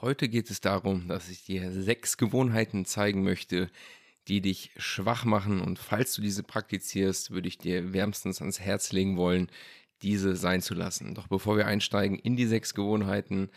Heute 0.00 0.28
geht 0.28 0.50
es 0.50 0.60
darum, 0.60 1.08
dass 1.08 1.30
ich 1.30 1.44
dir 1.44 1.72
sechs 1.72 2.18
Gewohnheiten 2.18 2.84
zeigen 2.84 3.22
möchte, 3.24 3.70
die 4.28 4.42
dich 4.42 4.72
schwach 4.76 5.24
machen. 5.24 5.60
Und 5.62 5.78
falls 5.78 6.14
du 6.14 6.20
diese 6.20 6.42
praktizierst, 6.42 7.30
würde 7.30 7.48
ich 7.48 7.56
dir 7.56 7.94
wärmstens 7.94 8.42
ans 8.42 8.60
Herz 8.60 8.92
legen 8.92 9.16
wollen, 9.16 9.50
diese 10.02 10.36
sein 10.36 10.60
zu 10.60 10.74
lassen. 10.74 11.14
Doch 11.14 11.28
bevor 11.28 11.56
wir 11.56 11.66
einsteigen 11.66 12.18
in 12.18 12.36
die 12.36 12.46
sechs 12.46 12.74
Gewohnheiten, 12.74 13.48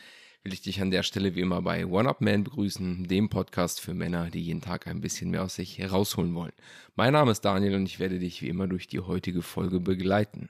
will 0.43 0.53
ich 0.53 0.61
dich 0.61 0.81
an 0.81 0.91
der 0.91 1.03
Stelle 1.03 1.35
wie 1.35 1.41
immer 1.41 1.61
bei 1.61 1.85
One 1.85 2.07
Up 2.07 2.21
Man 2.21 2.43
begrüßen, 2.43 3.07
dem 3.07 3.29
Podcast 3.29 3.81
für 3.81 3.93
Männer, 3.93 4.29
die 4.29 4.41
jeden 4.41 4.61
Tag 4.61 4.87
ein 4.87 5.01
bisschen 5.01 5.29
mehr 5.29 5.43
aus 5.43 5.55
sich 5.55 5.77
herausholen 5.77 6.33
wollen. 6.33 6.53
Mein 6.95 7.13
Name 7.13 7.31
ist 7.31 7.41
Daniel 7.41 7.75
und 7.75 7.85
ich 7.85 7.99
werde 7.99 8.19
dich 8.19 8.41
wie 8.41 8.47
immer 8.47 8.67
durch 8.67 8.87
die 8.87 9.01
heutige 9.01 9.41
Folge 9.41 9.79
begleiten. 9.79 10.49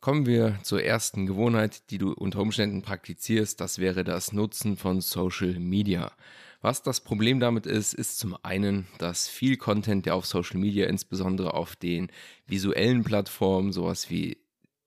Kommen 0.00 0.26
wir 0.26 0.58
zur 0.62 0.82
ersten 0.84 1.26
Gewohnheit, 1.26 1.90
die 1.90 1.98
du 1.98 2.12
unter 2.12 2.40
Umständen 2.40 2.82
praktizierst. 2.82 3.60
Das 3.60 3.78
wäre 3.78 4.04
das 4.04 4.32
Nutzen 4.32 4.76
von 4.76 5.00
Social 5.00 5.58
Media. 5.58 6.12
Was 6.60 6.82
das 6.82 7.00
Problem 7.00 7.40
damit 7.40 7.66
ist, 7.66 7.94
ist 7.94 8.18
zum 8.18 8.36
einen, 8.42 8.86
dass 8.98 9.28
viel 9.28 9.56
Content, 9.56 10.06
der 10.06 10.14
auf 10.14 10.26
Social 10.26 10.58
Media, 10.58 10.86
insbesondere 10.86 11.54
auf 11.54 11.74
den 11.74 12.08
visuellen 12.46 13.02
Plattformen, 13.02 13.72
sowas 13.72 14.08
wie 14.08 14.38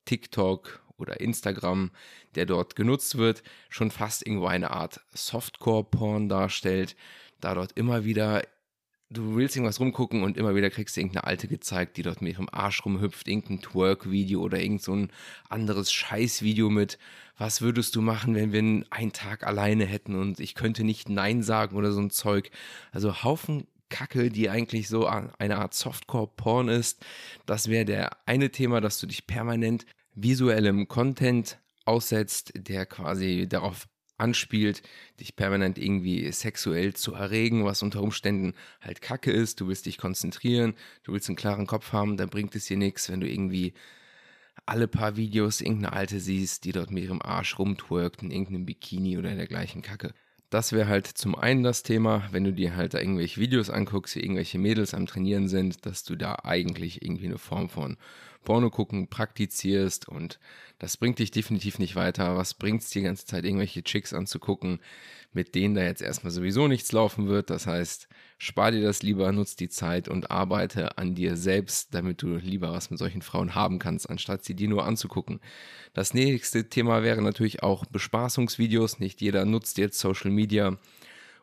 TikTok 0.05 0.81
oder 0.99 1.20
Instagram, 1.20 1.91
der 2.35 2.45
dort 2.45 2.76
genutzt 2.76 3.17
wird, 3.17 3.44
schon 3.70 3.91
fast 3.91 4.26
irgendwo 4.26 4.48
eine 4.48 4.71
Art 4.71 5.02
Softcore-Porn 5.13 6.30
darstellt, 6.30 6.95
da 7.41 7.55
dort 7.55 7.73
immer 7.73 8.05
wieder 8.05 8.44
du 9.12 9.35
willst 9.35 9.55
irgendwas 9.55 9.80
rumgucken 9.80 10.23
und 10.23 10.38
immer 10.38 10.55
wieder 10.55 10.70
kriegst 10.70 10.95
du 10.95 11.02
irgendeine 11.02 11.25
alte 11.25 11.48
gezeigt, 11.48 11.98
die 11.98 12.03
dort 12.03 12.22
mit 12.22 12.34
ihrem 12.34 12.48
Arsch 12.52 12.85
rumhüpft, 12.85 13.27
irgendein 13.27 13.62
Twerk-Video 13.62 14.41
oder 14.41 14.59
irgend 14.59 14.84
so 14.84 14.94
ein 14.94 15.12
anderes 15.50 15.92
Scheiß-Video 15.92 16.70
mit, 16.70 17.00
was 17.38 17.61
würdest 17.61 17.95
du 17.95 18.02
machen, 18.02 18.36
wenn 18.36 18.52
wir 18.52 18.86
einen 18.92 19.14
Tag 19.14 19.47
alleine 19.47 19.86
hätten 19.86 20.16
und 20.16 20.39
ich 20.39 20.53
könnte 20.53 20.83
nicht 20.83 21.09
Nein 21.09 21.42
sagen 21.42 21.75
oder 21.75 21.92
so 21.92 22.02
ein 22.02 22.11
Zeug. 22.11 22.52
Also 22.92 23.23
Haufen 23.23 23.66
Kacke, 23.89 24.30
die 24.30 24.52
eigentlich 24.52 24.88
so 24.88 25.08
eine 25.08 25.58
Art 25.58 25.73
Softcore-Porn 25.73 26.70
ist. 26.70 27.03
Das 27.47 27.70
wäre 27.70 27.86
der 27.86 28.11
eine 28.27 28.52
Thema, 28.52 28.81
dass 28.81 29.00
du 29.00 29.08
dich 29.08 29.25
permanent 29.25 29.88
visuellem 30.23 30.88
Content 30.88 31.59
aussetzt, 31.86 32.53
der 32.56 32.86
quasi 32.86 33.48
darauf 33.50 33.88
anspielt, 34.17 34.81
dich 35.20 35.36
permanent 35.36 35.78
irgendwie 35.78 36.31
sexuell 36.31 36.94
zu 36.94 37.14
erregen, 37.14 37.66
was 37.66 37.81
unter 37.81 38.02
Umständen 38.02 38.53
halt 38.81 39.02
Kacke 39.02 39.31
ist. 39.31 39.61
Du 39.61 39.67
willst 39.67 39.86
dich 39.86 39.98
konzentrieren, 39.98 40.76
du 41.03 41.14
willst 41.14 41.30
einen 41.30 41.38
klaren 41.38 41.67
Kopf 41.67 41.94
haben, 41.94 42.17
dann 42.17 42.30
bringt 42.30 42.56
es 42.56 42.66
dir 42.66 42.78
nichts, 42.78 43.09
wenn 43.09 43.22
du 43.22 43.30
irgendwie 43.30 43.73
alle 44.66 44.88
paar 44.88 45.16
Videos 45.16 45.61
irgendeine 45.61 45.94
Alte 45.94 46.20
siehst, 46.20 46.66
die 46.66 46.73
dort 46.73 46.92
mit 46.92 47.04
ihrem 47.04 47.22
Arsch 47.22 47.58
rumtwerkt 47.58 48.22
in 48.22 48.31
irgendeinem 48.31 48.66
Bikini 48.66 49.17
oder 49.17 49.33
dergleichen 49.33 49.81
Kacke. 49.81 50.14
Das 50.50 50.73
wäre 50.73 50.88
halt 50.88 51.08
zum 51.08 51.36
einen 51.36 51.64
das 51.64 51.83
Thema, 51.83 52.28
wenn 52.31 52.44
du 52.44 52.52
dir 52.52 52.76
halt 52.76 52.95
da 52.95 53.00
irgendwelche 53.00 53.39
Videos 53.39 53.70
anguckst, 53.70 54.16
wie 54.16 54.22
irgendwelche 54.22 54.58
Mädels 54.58 54.94
am 54.94 55.06
Trainieren 55.06 55.48
sind, 55.48 55.86
dass 55.86 56.04
du 56.04 56.16
da 56.16 56.39
eigentlich 56.44 57.04
irgendwie 57.04 57.28
eine 57.28 57.38
Form 57.38 57.70
von 57.70 57.98
Porno 58.44 58.70
gucken 58.70 59.08
praktizierst 59.08 60.08
und 60.08 60.40
das 60.80 60.98
bringt 60.98 61.20
dich 61.20 61.32
definitiv 61.32 61.78
nicht 61.78 61.95
weiter. 61.95 62.38
Was 62.38 62.54
bringt 62.54 62.82
es 62.82 62.90
die 62.90 63.02
ganze 63.02 63.26
Zeit, 63.26 63.44
irgendwelche 63.44 63.84
Chicks 63.84 64.14
anzugucken, 64.14 64.80
mit 65.34 65.54
denen 65.56 65.76
da 65.76 65.84
jetzt 65.84 66.02
erstmal 66.02 66.32
sowieso 66.32 66.67
nichts 66.67 66.92
laufen 66.92 67.28
wird? 67.28 67.50
Das 67.50 67.67
heißt, 67.67 68.08
spar 68.38 68.72
dir 68.72 68.82
das 68.82 69.04
lieber, 69.04 69.32
nutz 69.32 69.56
die 69.56 69.70
Zeit 69.70 70.08
und 70.08 70.32
arbeite 70.32 70.98
an 70.98 71.16
dir 71.16 71.36
selbst, 71.36 71.94
damit 71.94 72.22
du 72.22 72.38
lieber 72.38 72.72
was 72.72 72.90
mit 72.90 73.00
solchen 73.00 73.22
Frauen 73.22 73.56
haben 73.56 73.78
kannst, 73.78 74.10
anstatt 74.10 74.45
sie 74.45 74.56
dir 74.56 74.70
nur 74.70 74.86
anzugucken. 74.86 75.42
Das 75.94 76.14
nächste 76.14 76.70
Thema 76.70 77.04
wäre 77.04 77.22
natürlich 77.22 77.62
auch 77.62 77.86
Bespaßungsvideos. 77.86 79.00
Nicht 79.00 79.22
jeder 79.22 79.45
nutzt 79.45 79.78
jetzt 79.78 79.99
Social 79.99 80.32
Media 80.32 80.78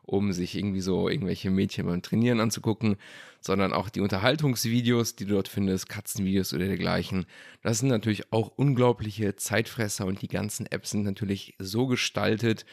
um 0.07 0.33
sich 0.33 0.55
irgendwie 0.55 0.81
so 0.81 1.09
irgendwelche 1.09 1.51
Mädchen 1.51 1.85
beim 1.85 2.01
Trainieren 2.01 2.39
anzugucken, 2.39 2.95
sondern 3.41 3.73
auch 3.73 3.89
die 3.89 4.01
Unterhaltungsvideos, 4.01 5.15
die 5.15 5.25
du 5.25 5.33
dort 5.33 5.49
findest, 5.49 5.89
Katzenvideos 5.89 6.53
oder 6.53 6.65
dergleichen. 6.65 7.25
Das 7.61 7.79
sind 7.79 7.89
natürlich 7.89 8.31
auch 8.31 8.51
unglaubliche 8.55 9.35
Zeitfresser 9.35 10.05
und 10.05 10.21
die 10.21 10.29
ganzen 10.29 10.65
Apps 10.65 10.91
sind 10.91 11.03
natürlich 11.03 11.55
so 11.59 11.87
gestaltet, 11.87 12.65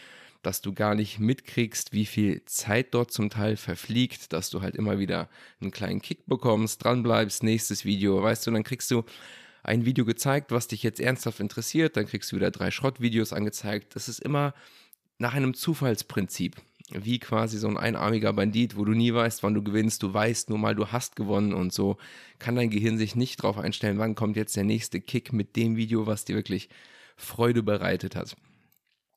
dass 0.42 0.60
du 0.60 0.72
gar 0.72 0.94
nicht 0.94 1.18
mitkriegst, 1.18 1.92
wie 1.92 2.06
viel 2.06 2.44
Zeit 2.44 2.94
dort 2.94 3.10
zum 3.10 3.30
Teil 3.30 3.56
verfliegt, 3.56 4.32
dass 4.32 4.50
du 4.50 4.62
halt 4.62 4.76
immer 4.76 4.98
wieder 4.98 5.28
einen 5.60 5.70
kleinen 5.70 6.02
Kick 6.02 6.26
bekommst, 6.26 6.84
dranbleibst, 6.84 7.42
nächstes 7.42 7.84
Video, 7.84 8.22
weißt 8.22 8.46
du, 8.46 8.50
dann 8.52 8.62
kriegst 8.62 8.90
du 8.90 9.04
ein 9.62 9.86
Video 9.86 10.04
gezeigt, 10.04 10.52
was 10.52 10.68
dich 10.68 10.82
jetzt 10.82 11.00
ernsthaft 11.00 11.40
interessiert, 11.40 11.96
dann 11.96 12.06
kriegst 12.06 12.30
du 12.30 12.36
wieder 12.36 12.50
drei 12.50 12.70
Schrottvideos 12.70 13.32
angezeigt. 13.32 13.96
Das 13.96 14.08
ist 14.08 14.20
immer 14.20 14.54
nach 15.18 15.34
einem 15.34 15.54
Zufallsprinzip 15.54 16.56
wie 16.90 17.18
quasi 17.18 17.58
so 17.58 17.68
ein 17.68 17.76
einarmiger 17.76 18.32
Bandit, 18.32 18.76
wo 18.76 18.84
du 18.84 18.92
nie 18.92 19.12
weißt, 19.14 19.42
wann 19.42 19.54
du 19.54 19.62
gewinnst. 19.62 20.02
Du 20.02 20.12
weißt 20.12 20.50
nur 20.50 20.58
mal, 20.58 20.74
du 20.74 20.88
hast 20.88 21.16
gewonnen 21.16 21.54
und 21.54 21.72
so 21.72 21.96
kann 22.38 22.56
dein 22.56 22.70
Gehirn 22.70 22.98
sich 22.98 23.14
nicht 23.14 23.42
darauf 23.42 23.58
einstellen, 23.58 23.98
wann 23.98 24.14
kommt 24.14 24.36
jetzt 24.36 24.56
der 24.56 24.64
nächste 24.64 25.00
Kick 25.00 25.32
mit 25.32 25.56
dem 25.56 25.76
Video, 25.76 26.06
was 26.06 26.24
dir 26.24 26.36
wirklich 26.36 26.68
Freude 27.16 27.62
bereitet 27.62 28.16
hat. 28.16 28.36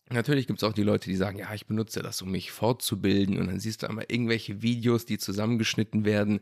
Natürlich 0.09 0.47
gibt 0.47 0.61
es 0.61 0.63
auch 0.63 0.73
die 0.73 0.83
Leute, 0.83 1.09
die 1.09 1.17
sagen, 1.17 1.39
ja, 1.39 1.53
ich 1.53 1.65
benutze 1.65 2.01
das, 2.01 2.21
um 2.21 2.31
mich 2.31 2.51
fortzubilden. 2.51 3.37
Und 3.37 3.47
dann 3.47 3.59
siehst 3.59 3.83
du 3.83 3.89
einmal 3.89 4.05
irgendwelche 4.07 4.61
Videos, 4.61 5.05
die 5.05 5.17
zusammengeschnitten 5.17 6.05
werden, 6.05 6.39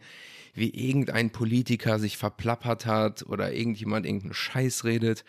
wie 0.54 0.70
irgendein 0.70 1.32
Politiker 1.32 1.98
sich 1.98 2.18
verplappert 2.18 2.86
hat 2.86 3.24
oder 3.24 3.54
irgendjemand 3.54 4.06
irgendeinen 4.06 4.36
Scheiß 4.36 4.84
redet. 4.84 5.26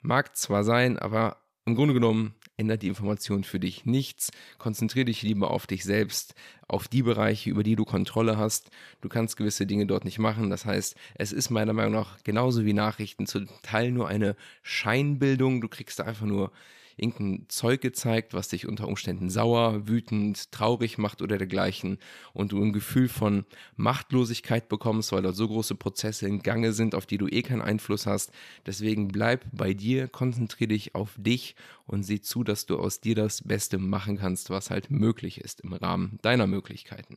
Mag 0.00 0.36
zwar 0.36 0.64
sein, 0.64 0.98
aber 0.98 1.43
im 1.66 1.74
Grunde 1.74 1.94
genommen 1.94 2.34
ändert 2.56 2.82
die 2.82 2.88
Information 2.88 3.42
für 3.42 3.58
dich 3.58 3.84
nichts. 3.84 4.30
Konzentriere 4.58 5.06
dich 5.06 5.22
lieber 5.22 5.50
auf 5.50 5.66
dich 5.66 5.84
selbst, 5.84 6.34
auf 6.68 6.88
die 6.88 7.02
Bereiche, 7.02 7.50
über 7.50 7.62
die 7.62 7.76
du 7.76 7.84
Kontrolle 7.84 8.36
hast. 8.36 8.70
Du 9.00 9.08
kannst 9.08 9.36
gewisse 9.36 9.66
Dinge 9.66 9.86
dort 9.86 10.04
nicht 10.04 10.18
machen. 10.18 10.50
Das 10.50 10.64
heißt, 10.64 10.94
es 11.16 11.32
ist 11.32 11.50
meiner 11.50 11.72
Meinung 11.72 11.94
nach 11.94 12.22
genauso 12.22 12.64
wie 12.64 12.72
Nachrichten 12.72 13.26
zum 13.26 13.48
Teil 13.62 13.90
nur 13.90 14.08
eine 14.08 14.36
Scheinbildung. 14.62 15.60
Du 15.60 15.68
kriegst 15.68 15.98
da 15.98 16.04
einfach 16.04 16.26
nur 16.26 16.52
irgendein 16.96 17.46
Zeug 17.48 17.80
gezeigt, 17.80 18.34
was 18.34 18.48
dich 18.48 18.66
unter 18.66 18.88
Umständen 18.88 19.30
sauer, 19.30 19.88
wütend, 19.88 20.52
traurig 20.52 20.98
macht 20.98 21.22
oder 21.22 21.38
dergleichen 21.38 21.98
und 22.32 22.52
du 22.52 22.62
ein 22.62 22.72
Gefühl 22.72 23.08
von 23.08 23.44
Machtlosigkeit 23.76 24.68
bekommst, 24.68 25.12
weil 25.12 25.22
dort 25.22 25.36
so 25.36 25.48
große 25.48 25.74
Prozesse 25.74 26.26
in 26.26 26.42
Gange 26.42 26.72
sind, 26.72 26.94
auf 26.94 27.06
die 27.06 27.18
du 27.18 27.26
eh 27.28 27.42
keinen 27.42 27.62
Einfluss 27.62 28.06
hast. 28.06 28.32
Deswegen 28.66 29.08
bleib 29.08 29.44
bei 29.52 29.74
dir, 29.74 30.08
konzentriere 30.08 30.68
dich 30.68 30.94
auf 30.94 31.14
dich 31.16 31.56
und 31.86 32.02
sieh 32.02 32.20
zu, 32.20 32.44
dass 32.44 32.66
du 32.66 32.78
aus 32.78 33.00
dir 33.00 33.14
das 33.14 33.42
Beste 33.42 33.78
machen 33.78 34.18
kannst, 34.18 34.50
was 34.50 34.70
halt 34.70 34.90
möglich 34.90 35.40
ist 35.40 35.60
im 35.60 35.72
Rahmen 35.72 36.18
deiner 36.22 36.46
Möglichkeiten. 36.46 37.16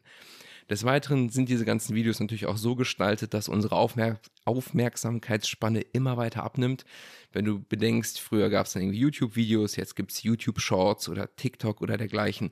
Des 0.69 0.83
Weiteren 0.83 1.29
sind 1.29 1.47
diese 1.47 1.63
ganzen 1.63 1.95
Videos 1.95 2.19
natürlich 2.19 2.45
auch 2.45 2.57
so 2.57 2.75
gestaltet, 2.75 3.33
dass 3.33 3.47
unsere 3.47 3.75
Aufmerk 3.75 4.19
Aufmerksamkeitsspanne 4.43 5.81
immer 5.81 6.17
weiter 6.17 6.43
abnimmt. 6.43 6.85
Wenn 7.31 7.45
du 7.45 7.59
bedenkst, 7.59 8.19
früher 8.19 8.49
gab 8.49 8.65
es 8.65 8.73
dann 8.73 8.83
irgendwie 8.83 8.99
YouTube-Videos, 8.99 9.75
jetzt 9.75 9.95
gibt 9.95 10.11
es 10.11 10.23
YouTube-Shorts 10.23 11.09
oder 11.09 11.35
TikTok 11.35 11.81
oder 11.81 11.97
dergleichen. 11.97 12.51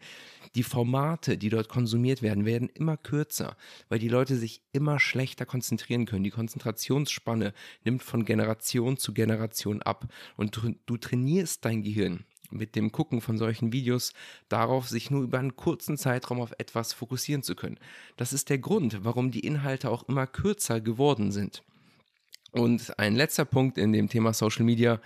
Die 0.55 0.63
Formate, 0.63 1.37
die 1.37 1.49
dort 1.49 1.67
konsumiert 1.69 2.21
werden, 2.21 2.45
werden 2.45 2.69
immer 2.69 2.97
kürzer, 2.97 3.57
weil 3.89 3.99
die 3.99 4.09
Leute 4.09 4.37
sich 4.37 4.61
immer 4.71 4.99
schlechter 4.99 5.45
konzentrieren 5.45 6.05
können. 6.05 6.23
Die 6.23 6.31
Konzentrationsspanne 6.31 7.53
nimmt 7.83 8.03
von 8.03 8.25
Generation 8.25 8.97
zu 8.97 9.13
Generation 9.13 9.81
ab 9.81 10.07
und 10.37 10.59
du 10.85 10.97
trainierst 10.97 11.65
dein 11.65 11.81
Gehirn 11.81 12.25
mit 12.51 12.75
dem 12.75 12.91
Gucken 12.91 13.21
von 13.21 13.37
solchen 13.37 13.71
Videos 13.71 14.13
darauf, 14.49 14.87
sich 14.87 15.11
nur 15.11 15.23
über 15.23 15.39
einen 15.39 15.55
kurzen 15.55 15.97
Zeitraum 15.97 16.39
auf 16.41 16.53
etwas 16.57 16.93
fokussieren 16.93 17.43
zu 17.43 17.55
können. 17.55 17.79
Das 18.17 18.33
ist 18.33 18.49
der 18.49 18.59
Grund, 18.59 19.03
warum 19.03 19.31
die 19.31 19.41
Inhalte 19.41 19.89
auch 19.89 20.03
immer 20.07 20.27
kürzer 20.27 20.81
geworden 20.81 21.31
sind. 21.31 21.63
Und 22.51 22.97
ein 22.99 23.15
letzter 23.15 23.45
Punkt 23.45 23.77
in 23.77 23.91
dem 23.91 24.07
Thema 24.07 24.33
Social 24.33 24.63
Media 24.63 25.01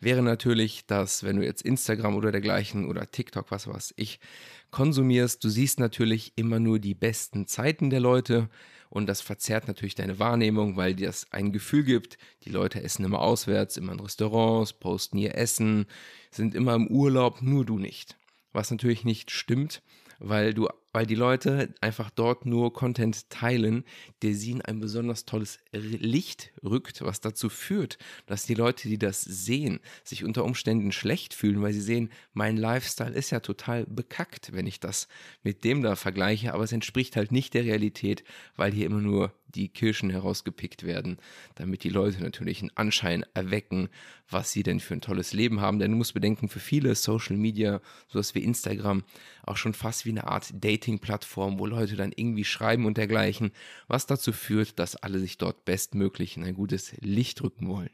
wäre 0.00 0.22
natürlich, 0.22 0.86
dass 0.86 1.24
wenn 1.24 1.36
du 1.36 1.44
jetzt 1.44 1.62
Instagram 1.62 2.14
oder 2.14 2.32
dergleichen 2.32 2.86
oder 2.86 3.10
TikTok, 3.10 3.50
was 3.50 3.66
weiß 3.66 3.94
ich, 3.96 4.20
konsumierst, 4.70 5.42
du 5.44 5.48
siehst 5.48 5.80
natürlich 5.80 6.32
immer 6.36 6.60
nur 6.60 6.78
die 6.78 6.94
besten 6.94 7.46
Zeiten 7.46 7.90
der 7.90 8.00
Leute 8.00 8.48
und 8.88 9.06
das 9.06 9.20
verzerrt 9.20 9.68
natürlich 9.68 9.94
deine 9.94 10.18
Wahrnehmung, 10.18 10.76
weil 10.76 10.94
dir 10.94 11.06
das 11.06 11.32
ein 11.32 11.52
Gefühl 11.52 11.84
gibt, 11.84 12.18
die 12.44 12.50
Leute 12.50 12.82
essen 12.82 13.04
immer 13.04 13.20
auswärts, 13.20 13.76
immer 13.76 13.92
in 13.92 14.00
Restaurants, 14.00 14.72
posten 14.72 15.18
ihr 15.18 15.36
Essen, 15.36 15.86
sind 16.30 16.54
immer 16.54 16.74
im 16.74 16.88
Urlaub, 16.88 17.42
nur 17.42 17.64
du 17.64 17.78
nicht. 17.78 18.16
Was 18.52 18.70
natürlich 18.70 19.04
nicht 19.04 19.30
stimmt, 19.30 19.82
weil 20.18 20.54
du 20.54 20.68
weil 20.94 21.06
die 21.06 21.16
Leute 21.16 21.74
einfach 21.80 22.08
dort 22.08 22.46
nur 22.46 22.72
Content 22.72 23.28
teilen, 23.28 23.84
der 24.22 24.32
sie 24.32 24.52
in 24.52 24.62
ein 24.62 24.78
besonders 24.78 25.24
tolles 25.24 25.58
Licht 25.72 26.52
rückt, 26.62 27.02
was 27.02 27.20
dazu 27.20 27.48
führt, 27.48 27.98
dass 28.26 28.46
die 28.46 28.54
Leute, 28.54 28.88
die 28.88 28.96
das 28.96 29.20
sehen, 29.20 29.80
sich 30.04 30.22
unter 30.22 30.44
Umständen 30.44 30.92
schlecht 30.92 31.34
fühlen, 31.34 31.60
weil 31.62 31.72
sie 31.72 31.80
sehen, 31.80 32.10
mein 32.32 32.56
Lifestyle 32.56 33.12
ist 33.12 33.30
ja 33.30 33.40
total 33.40 33.86
bekackt, 33.86 34.52
wenn 34.52 34.68
ich 34.68 34.78
das 34.78 35.08
mit 35.42 35.64
dem 35.64 35.82
da 35.82 35.96
vergleiche, 35.96 36.54
aber 36.54 36.62
es 36.62 36.72
entspricht 36.72 37.16
halt 37.16 37.32
nicht 37.32 37.54
der 37.54 37.64
Realität, 37.64 38.22
weil 38.54 38.72
hier 38.72 38.86
immer 38.86 39.00
nur 39.00 39.32
die 39.54 39.68
Kirschen 39.68 40.10
herausgepickt 40.10 40.84
werden, 40.84 41.18
damit 41.54 41.84
die 41.84 41.88
Leute 41.88 42.22
natürlich 42.22 42.60
einen 42.60 42.76
Anschein 42.76 43.24
erwecken, 43.34 43.88
was 44.28 44.52
sie 44.52 44.62
denn 44.62 44.80
für 44.80 44.94
ein 44.94 45.00
tolles 45.00 45.32
Leben 45.32 45.60
haben. 45.60 45.78
Denn 45.78 45.92
du 45.92 45.96
musst 45.96 46.14
bedenken, 46.14 46.48
für 46.48 46.60
viele 46.60 46.94
Social 46.94 47.36
Media, 47.36 47.80
sowas 48.08 48.34
wie 48.34 48.42
Instagram, 48.42 49.04
auch 49.44 49.56
schon 49.56 49.74
fast 49.74 50.06
wie 50.06 50.10
eine 50.10 50.26
Art 50.26 50.52
Dating-Plattform, 50.84 51.58
wo 51.58 51.66
Leute 51.66 51.96
dann 51.96 52.12
irgendwie 52.14 52.44
schreiben 52.44 52.86
und 52.86 52.96
dergleichen, 52.96 53.52
was 53.88 54.06
dazu 54.06 54.32
führt, 54.32 54.78
dass 54.78 54.96
alle 54.96 55.18
sich 55.18 55.38
dort 55.38 55.64
bestmöglich 55.64 56.36
in 56.36 56.44
ein 56.44 56.54
gutes 56.54 56.94
Licht 57.00 57.40
drücken 57.40 57.68
wollen. 57.68 57.90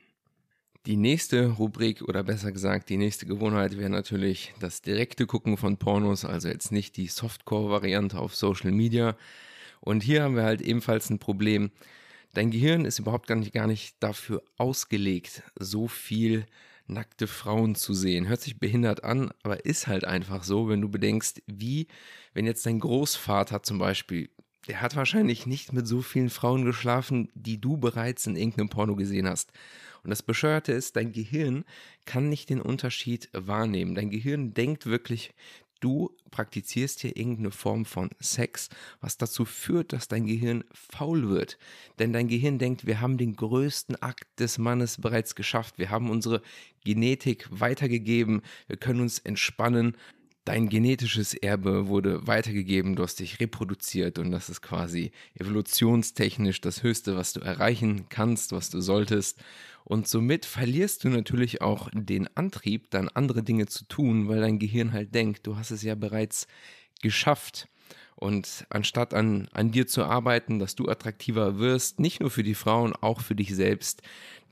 Die 0.86 0.96
nächste 0.96 1.46
Rubrik 1.46 2.02
oder 2.02 2.24
besser 2.24 2.52
gesagt 2.52 2.88
die 2.88 2.96
nächste 2.96 3.26
Gewohnheit 3.26 3.76
wäre 3.76 3.90
natürlich 3.90 4.54
das 4.60 4.80
direkte 4.80 5.26
Gucken 5.26 5.56
von 5.56 5.76
Pornos, 5.76 6.24
also 6.24 6.48
jetzt 6.48 6.72
nicht 6.72 6.96
die 6.96 7.06
Softcore-Variante 7.06 8.18
auf 8.18 8.34
Social 8.34 8.72
Media, 8.72 9.16
und 9.82 10.02
hier 10.02 10.22
haben 10.22 10.36
wir 10.36 10.42
halt 10.42 10.60
ebenfalls 10.60 11.08
ein 11.08 11.18
Problem. 11.18 11.70
Dein 12.34 12.50
Gehirn 12.50 12.84
ist 12.84 12.98
überhaupt 12.98 13.26
gar 13.26 13.36
nicht, 13.36 13.54
gar 13.54 13.66
nicht 13.66 13.96
dafür 14.00 14.42
ausgelegt, 14.58 15.42
so 15.58 15.88
viel 15.88 16.44
nackte 16.90 17.26
Frauen 17.26 17.74
zu 17.74 17.94
sehen. 17.94 18.28
Hört 18.28 18.40
sich 18.40 18.58
behindert 18.58 19.04
an, 19.04 19.30
aber 19.42 19.64
ist 19.64 19.86
halt 19.86 20.04
einfach 20.04 20.44
so, 20.44 20.68
wenn 20.68 20.80
du 20.80 20.88
bedenkst, 20.88 21.42
wie, 21.46 21.86
wenn 22.34 22.46
jetzt 22.46 22.66
dein 22.66 22.80
Großvater 22.80 23.62
zum 23.62 23.78
Beispiel, 23.78 24.30
der 24.68 24.80
hat 24.80 24.96
wahrscheinlich 24.96 25.46
nicht 25.46 25.72
mit 25.72 25.86
so 25.86 26.02
vielen 26.02 26.30
Frauen 26.30 26.64
geschlafen, 26.64 27.30
die 27.34 27.60
du 27.60 27.76
bereits 27.76 28.26
in 28.26 28.36
irgendeinem 28.36 28.68
Porno 28.68 28.94
gesehen 28.96 29.28
hast. 29.28 29.52
Und 30.02 30.10
das 30.10 30.22
Bescheuerte 30.22 30.72
ist, 30.72 30.96
dein 30.96 31.12
Gehirn 31.12 31.64
kann 32.04 32.28
nicht 32.28 32.50
den 32.50 32.60
Unterschied 32.60 33.28
wahrnehmen. 33.32 33.94
Dein 33.94 34.10
Gehirn 34.10 34.54
denkt 34.54 34.86
wirklich, 34.86 35.34
du 35.80 36.16
praktizierst 36.30 37.00
hier 37.00 37.16
irgendeine 37.16 37.50
Form 37.50 37.84
von 37.84 38.10
Sex, 38.20 38.68
was 39.00 39.18
dazu 39.18 39.44
führt, 39.44 39.92
dass 39.92 40.08
dein 40.08 40.26
Gehirn 40.26 40.64
faul 40.72 41.28
wird. 41.28 41.58
Denn 41.98 42.12
dein 42.12 42.28
Gehirn 42.28 42.58
denkt, 42.58 42.86
wir 42.86 43.00
haben 43.00 43.18
den 43.18 43.34
größten 43.34 44.00
Akt 44.02 44.28
des 44.38 44.58
Mannes 44.58 45.00
bereits 45.00 45.34
geschafft. 45.34 45.78
Wir 45.78 45.90
haben 45.90 46.10
unsere 46.10 46.42
Genetik 46.84 47.48
weitergegeben. 47.50 48.42
Wir 48.68 48.76
können 48.76 49.00
uns 49.00 49.18
entspannen. 49.18 49.96
Dein 50.46 50.70
genetisches 50.70 51.34
Erbe 51.34 51.88
wurde 51.88 52.26
weitergegeben, 52.26 52.96
du 52.96 53.02
hast 53.02 53.20
dich 53.20 53.40
reproduziert 53.40 54.18
und 54.18 54.30
das 54.30 54.48
ist 54.48 54.62
quasi 54.62 55.12
evolutionstechnisch 55.34 56.62
das 56.62 56.82
Höchste, 56.82 57.14
was 57.16 57.34
du 57.34 57.40
erreichen 57.40 58.06
kannst, 58.08 58.52
was 58.52 58.70
du 58.70 58.80
solltest. 58.80 59.38
Und 59.90 60.06
somit 60.06 60.46
verlierst 60.46 61.02
du 61.02 61.08
natürlich 61.08 61.62
auch 61.62 61.90
den 61.92 62.28
Antrieb, 62.36 62.92
dann 62.92 63.08
andere 63.08 63.42
Dinge 63.42 63.66
zu 63.66 63.84
tun, 63.86 64.28
weil 64.28 64.40
dein 64.40 64.60
Gehirn 64.60 64.92
halt 64.92 65.16
denkt, 65.16 65.48
du 65.48 65.56
hast 65.56 65.72
es 65.72 65.82
ja 65.82 65.96
bereits 65.96 66.46
geschafft. 67.02 67.66
Und 68.14 68.66
anstatt 68.70 69.14
an, 69.14 69.48
an 69.50 69.72
dir 69.72 69.88
zu 69.88 70.04
arbeiten, 70.04 70.60
dass 70.60 70.76
du 70.76 70.88
attraktiver 70.88 71.58
wirst, 71.58 71.98
nicht 71.98 72.20
nur 72.20 72.30
für 72.30 72.44
die 72.44 72.54
Frauen, 72.54 72.92
auch 72.94 73.20
für 73.20 73.34
dich 73.34 73.52
selbst. 73.56 74.00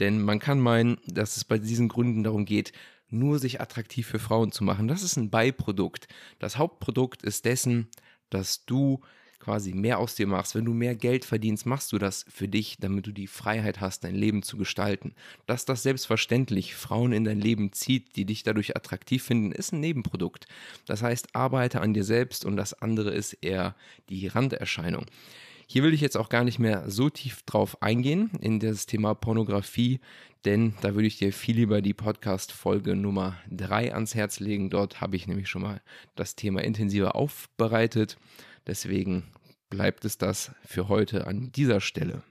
Denn 0.00 0.20
man 0.20 0.40
kann 0.40 0.58
meinen, 0.58 0.98
dass 1.06 1.36
es 1.36 1.44
bei 1.44 1.58
diesen 1.58 1.86
Gründen 1.86 2.24
darum 2.24 2.44
geht, 2.44 2.72
nur 3.08 3.38
sich 3.38 3.60
attraktiv 3.60 4.08
für 4.08 4.18
Frauen 4.18 4.50
zu 4.50 4.64
machen. 4.64 4.88
Das 4.88 5.04
ist 5.04 5.16
ein 5.16 5.30
Beiprodukt. 5.30 6.08
Das 6.40 6.58
Hauptprodukt 6.58 7.22
ist 7.22 7.44
dessen, 7.44 7.86
dass 8.28 8.64
du 8.64 9.02
quasi 9.40 9.72
mehr 9.72 9.98
aus 9.98 10.14
dir 10.14 10.26
machst, 10.26 10.54
wenn 10.54 10.64
du 10.64 10.74
mehr 10.74 10.94
Geld 10.94 11.24
verdienst, 11.24 11.66
machst 11.66 11.92
du 11.92 11.98
das 11.98 12.24
für 12.28 12.48
dich, 12.48 12.78
damit 12.78 13.06
du 13.06 13.12
die 13.12 13.26
Freiheit 13.26 13.80
hast, 13.80 14.04
dein 14.04 14.14
Leben 14.14 14.42
zu 14.42 14.56
gestalten. 14.56 15.14
Dass 15.46 15.64
das 15.64 15.82
selbstverständlich 15.82 16.74
Frauen 16.74 17.12
in 17.12 17.24
dein 17.24 17.40
Leben 17.40 17.72
zieht, 17.72 18.16
die 18.16 18.24
dich 18.24 18.42
dadurch 18.42 18.76
attraktiv 18.76 19.22
finden, 19.22 19.52
ist 19.52 19.72
ein 19.72 19.80
Nebenprodukt. 19.80 20.46
Das 20.86 21.02
heißt, 21.02 21.34
arbeite 21.34 21.80
an 21.80 21.94
dir 21.94 22.04
selbst 22.04 22.44
und 22.44 22.56
das 22.56 22.74
andere 22.74 23.10
ist 23.10 23.32
eher 23.34 23.74
die 24.08 24.26
Randerscheinung. 24.26 25.06
Hier 25.70 25.82
will 25.82 25.92
ich 25.92 26.00
jetzt 26.00 26.16
auch 26.16 26.30
gar 26.30 26.44
nicht 26.44 26.58
mehr 26.58 26.88
so 26.88 27.10
tief 27.10 27.42
drauf 27.42 27.82
eingehen 27.82 28.30
in 28.40 28.58
das 28.58 28.86
Thema 28.86 29.12
Pornografie, 29.14 30.00
denn 30.46 30.72
da 30.80 30.94
würde 30.94 31.06
ich 31.06 31.18
dir 31.18 31.30
viel 31.30 31.56
lieber 31.56 31.82
die 31.82 31.92
Podcast-Folge 31.92 32.96
Nummer 32.96 33.36
3 33.50 33.92
ans 33.92 34.14
Herz 34.14 34.40
legen. 34.40 34.70
Dort 34.70 35.02
habe 35.02 35.16
ich 35.16 35.26
nämlich 35.26 35.50
schon 35.50 35.60
mal 35.60 35.82
das 36.16 36.36
Thema 36.36 36.64
intensiver 36.64 37.14
aufbereitet. 37.14 38.16
Deswegen 38.68 39.24
bleibt 39.70 40.04
es 40.04 40.18
das 40.18 40.52
für 40.64 40.88
heute 40.88 41.26
an 41.26 41.50
dieser 41.52 41.80
Stelle. 41.80 42.22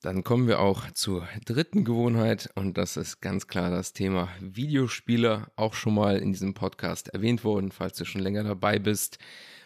Dann 0.00 0.24
kommen 0.24 0.46
wir 0.46 0.60
auch 0.60 0.90
zur 0.92 1.28
dritten 1.44 1.84
Gewohnheit 1.84 2.48
und 2.54 2.78
das 2.78 2.96
ist 2.96 3.20
ganz 3.20 3.48
klar 3.48 3.68
das 3.70 3.92
Thema 3.92 4.30
Videospiele, 4.40 5.48
auch 5.56 5.74
schon 5.74 5.94
mal 5.94 6.18
in 6.18 6.32
diesem 6.32 6.54
Podcast 6.54 7.08
erwähnt 7.08 7.44
worden, 7.44 7.70
falls 7.72 7.98
du 7.98 8.04
schon 8.06 8.22
länger 8.22 8.44
dabei 8.44 8.78
bist. 8.78 9.18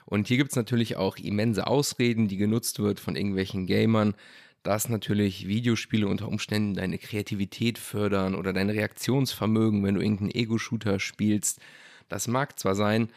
Und 0.07 0.27
hier 0.27 0.39
gibt 0.39 0.51
es 0.51 0.57
natürlich 0.57 0.97
auch 0.97 1.19
immense 1.19 1.67
Ausreden, 1.67 2.29
die 2.29 2.39
genutzt 2.39 2.81
wird 2.81 2.99
von 2.99 3.15
irgendwelchen 3.15 3.67
Gamern, 3.67 4.15
dass 4.63 4.89
natürlich 4.89 5.47
Videospiele 5.47 6.09
unter 6.09 6.29
Umständen 6.29 6.75
deine 6.75 6.99
Kreativität 6.99 7.79
fördern 7.79 8.35
oder 8.35 8.55
dein 8.55 8.71
Reaktionsvermögen, 8.71 9.85
wenn 9.85 9.97
du 9.97 10.01
irgendeinen 10.01 10.31
Ego-Shooter 10.31 10.99
spielst. 10.99 11.61
Das 12.09 12.27
mag 12.27 12.59
zwar 12.59 12.75
sein, 12.75 13.11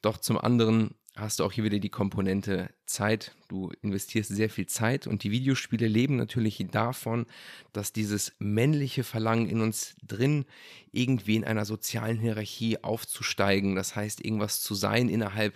doch 0.00 0.16
zum 0.18 0.38
anderen 0.38 0.94
hast 1.16 1.38
du 1.38 1.44
auch 1.44 1.52
hier 1.52 1.64
wieder 1.64 1.78
die 1.78 1.90
Komponente 1.90 2.70
Zeit. 2.86 3.34
Du 3.48 3.72
investierst 3.82 4.30
sehr 4.30 4.50
viel 4.50 4.66
Zeit 4.66 5.06
und 5.06 5.22
die 5.22 5.30
Videospiele 5.30 5.86
leben 5.86 6.16
natürlich 6.16 6.64
davon, 6.70 7.26
dass 7.72 7.92
dieses 7.92 8.32
männliche 8.38 9.04
Verlangen 9.04 9.48
in 9.48 9.60
uns 9.60 9.94
drin 10.02 10.44
irgendwie 10.90 11.36
in 11.36 11.44
einer 11.44 11.64
sozialen 11.64 12.18
Hierarchie 12.18 12.82
aufzusteigen, 12.82 13.76
das 13.76 13.94
heißt 13.94 14.24
irgendwas 14.24 14.60
zu 14.60 14.74
sein 14.74 15.08
innerhalb 15.08 15.54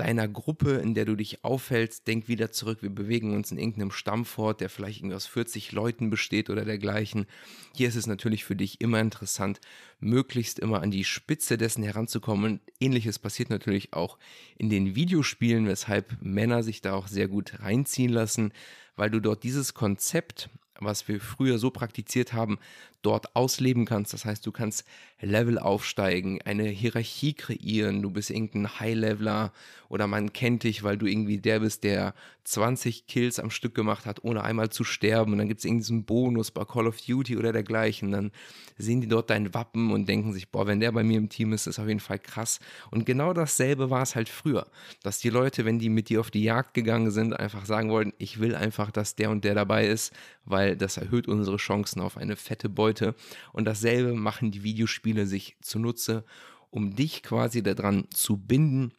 deiner 0.00 0.28
Gruppe, 0.28 0.76
in 0.76 0.94
der 0.94 1.04
du 1.04 1.14
dich 1.14 1.44
aufhältst, 1.44 2.06
denk 2.06 2.26
wieder 2.26 2.50
zurück, 2.50 2.78
wir 2.82 2.90
bewegen 2.90 3.34
uns 3.34 3.52
in 3.52 3.58
irgendeinem 3.58 3.90
Stamm 3.90 4.24
fort, 4.24 4.60
der 4.60 4.70
vielleicht 4.70 5.00
irgendwie 5.00 5.14
aus 5.14 5.26
40 5.26 5.72
Leuten 5.72 6.08
besteht 6.08 6.48
oder 6.48 6.64
dergleichen. 6.64 7.26
Hier 7.74 7.88
ist 7.88 7.96
es 7.96 8.06
natürlich 8.06 8.44
für 8.44 8.56
dich 8.56 8.80
immer 8.80 8.98
interessant, 9.00 9.60
möglichst 10.00 10.58
immer 10.58 10.80
an 10.82 10.90
die 10.90 11.04
Spitze 11.04 11.58
dessen 11.58 11.84
heranzukommen. 11.84 12.60
Ähnliches 12.80 13.18
passiert 13.18 13.50
natürlich 13.50 13.92
auch 13.92 14.18
in 14.56 14.70
den 14.70 14.94
Videospielen, 14.94 15.66
weshalb 15.66 16.16
Männer 16.22 16.62
sich 16.62 16.80
da 16.80 16.94
auch 16.94 17.06
sehr 17.06 17.28
gut 17.28 17.60
reinziehen 17.60 18.10
lassen, 18.10 18.52
weil 18.96 19.10
du 19.10 19.20
dort 19.20 19.44
dieses 19.44 19.74
Konzept 19.74 20.48
was 20.80 21.06
wir 21.08 21.20
früher 21.20 21.58
so 21.58 21.70
praktiziert 21.70 22.32
haben, 22.32 22.58
dort 23.02 23.34
ausleben 23.34 23.86
kannst. 23.86 24.12
Das 24.12 24.24
heißt, 24.24 24.44
du 24.46 24.52
kannst 24.52 24.84
Level 25.20 25.58
aufsteigen, 25.58 26.40
eine 26.42 26.64
Hierarchie 26.64 27.34
kreieren. 27.34 28.02
Du 28.02 28.10
bist 28.10 28.30
irgendein 28.30 28.78
High-Leveler 28.78 29.52
oder 29.88 30.06
man 30.06 30.32
kennt 30.32 30.64
dich, 30.64 30.82
weil 30.82 30.96
du 30.96 31.06
irgendwie 31.06 31.38
der 31.38 31.60
bist, 31.60 31.84
der 31.84 32.14
20 32.44 33.06
Kills 33.06 33.38
am 33.38 33.50
Stück 33.50 33.74
gemacht 33.74 34.06
hat, 34.06 34.24
ohne 34.24 34.44
einmal 34.44 34.70
zu 34.70 34.84
sterben. 34.84 35.32
Und 35.32 35.38
dann 35.38 35.48
gibt 35.48 35.60
es 35.60 35.64
irgendeinen 35.64 36.04
Bonus 36.04 36.50
bei 36.50 36.64
Call 36.64 36.86
of 36.86 37.00
Duty 37.00 37.36
oder 37.36 37.52
dergleichen. 37.52 38.12
Dann 38.12 38.32
sehen 38.76 39.00
die 39.00 39.08
dort 39.08 39.30
dein 39.30 39.52
Wappen 39.54 39.92
und 39.92 40.08
denken 40.08 40.32
sich, 40.32 40.50
boah, 40.50 40.66
wenn 40.66 40.80
der 40.80 40.92
bei 40.92 41.02
mir 41.02 41.18
im 41.18 41.28
Team 41.28 41.52
ist, 41.52 41.66
ist 41.66 41.78
auf 41.78 41.88
jeden 41.88 42.00
Fall 42.00 42.18
krass. 42.18 42.60
Und 42.90 43.04
genau 43.06 43.32
dasselbe 43.32 43.90
war 43.90 44.02
es 44.02 44.14
halt 44.14 44.28
früher, 44.28 44.66
dass 45.02 45.18
die 45.18 45.30
Leute, 45.30 45.64
wenn 45.64 45.78
die 45.78 45.88
mit 45.88 46.08
dir 46.08 46.20
auf 46.20 46.30
die 46.30 46.42
Jagd 46.42 46.74
gegangen 46.74 47.10
sind, 47.10 47.38
einfach 47.38 47.66
sagen 47.66 47.90
wollten, 47.90 48.12
ich 48.18 48.40
will 48.40 48.54
einfach, 48.54 48.90
dass 48.90 49.16
der 49.16 49.30
und 49.30 49.44
der 49.44 49.54
dabei 49.54 49.86
ist, 49.86 50.12
weil 50.50 50.76
das 50.76 50.96
erhöht 50.96 51.28
unsere 51.28 51.56
Chancen 51.56 52.00
auf 52.00 52.16
eine 52.16 52.36
fette 52.36 52.68
Beute. 52.68 53.14
Und 53.52 53.64
dasselbe 53.64 54.14
machen 54.14 54.50
die 54.50 54.62
Videospiele 54.62 55.26
sich 55.26 55.56
zunutze, 55.62 56.24
um 56.70 56.94
dich 56.94 57.22
quasi 57.22 57.62
daran 57.62 58.06
zu 58.10 58.36
binden 58.36 58.92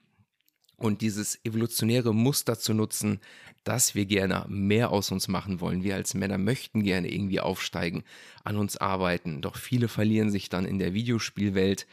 und 0.81 1.01
dieses 1.01 1.43
evolutionäre 1.45 2.13
Muster 2.13 2.57
zu 2.57 2.73
nutzen, 2.73 3.19
dass 3.63 3.93
wir 3.93 4.05
gerne 4.05 4.45
mehr 4.49 4.91
aus 4.91 5.11
uns 5.11 5.27
machen 5.27 5.61
wollen. 5.61 5.83
Wir 5.83 5.95
als 5.95 6.15
Männer 6.15 6.39
möchten 6.39 6.83
gerne 6.83 7.11
irgendwie 7.13 7.39
aufsteigen, 7.39 8.03
an 8.43 8.57
uns 8.57 8.77
arbeiten. 8.77 9.41
Doch 9.41 9.55
viele 9.55 9.87
verlieren 9.87 10.31
sich 10.31 10.49
dann 10.49 10.65
in 10.65 10.79
der 10.79 10.93
Videospielwelt 10.93 11.85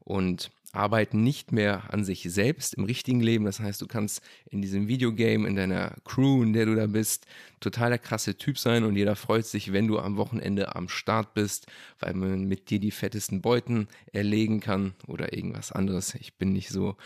und 0.00 0.50
arbeiten 0.72 1.22
nicht 1.22 1.52
mehr 1.52 1.92
an 1.92 2.02
sich 2.02 2.22
selbst 2.22 2.74
im 2.74 2.84
richtigen 2.84 3.20
Leben. 3.20 3.44
Das 3.44 3.60
heißt, 3.60 3.80
du 3.82 3.86
kannst 3.86 4.22
in 4.50 4.62
diesem 4.62 4.88
Videogame, 4.88 5.46
in 5.46 5.54
deiner 5.54 5.94
Crew, 6.04 6.42
in 6.42 6.54
der 6.54 6.64
du 6.64 6.74
da 6.74 6.86
bist, 6.86 7.26
total 7.60 7.90
der 7.90 7.98
krasse 7.98 8.36
Typ 8.36 8.58
sein 8.58 8.84
und 8.84 8.96
jeder 8.96 9.14
freut 9.14 9.44
sich, 9.44 9.72
wenn 9.72 9.86
du 9.86 9.98
am 9.98 10.16
Wochenende 10.16 10.74
am 10.74 10.88
Start 10.88 11.34
bist, 11.34 11.66
weil 12.00 12.14
man 12.14 12.48
mit 12.48 12.70
dir 12.70 12.80
die 12.80 12.90
fettesten 12.90 13.42
Beuten 13.42 13.86
erlegen 14.12 14.60
kann 14.60 14.94
oder 15.06 15.34
irgendwas 15.34 15.72
anderes. 15.72 16.14
Ich 16.14 16.34
bin 16.34 16.52
nicht 16.52 16.70
so, 16.70 16.96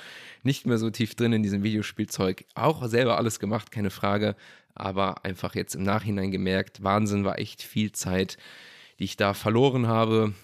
nicht 0.45 0.65
mehr 0.67 0.79
so 0.79 0.89
tief 0.91 1.17
drin 1.17 1.33
in 1.33 1.43
diesem 1.43 1.65
Videospielzeug. 1.65 2.45
Auch 2.55 2.87
selber 2.87 3.19
alles 3.19 3.41
gemacht, 3.41 3.73
keine 3.73 3.91
Frage, 3.91 4.37
aber 4.75 5.25
einfach 5.25 5.57
jetzt 5.57 5.75
im 5.75 5.83
Nachhinein 5.83 6.31
gemerkt, 6.31 6.85
Wahnsinn 6.85 7.25
war 7.25 7.41
echt 7.41 7.63
viel 7.63 7.91
Zeit, 7.91 8.39
die 9.01 9.05
ich 9.05 9.17
da 9.17 9.35
verloren 9.35 9.89
habe 9.89 10.35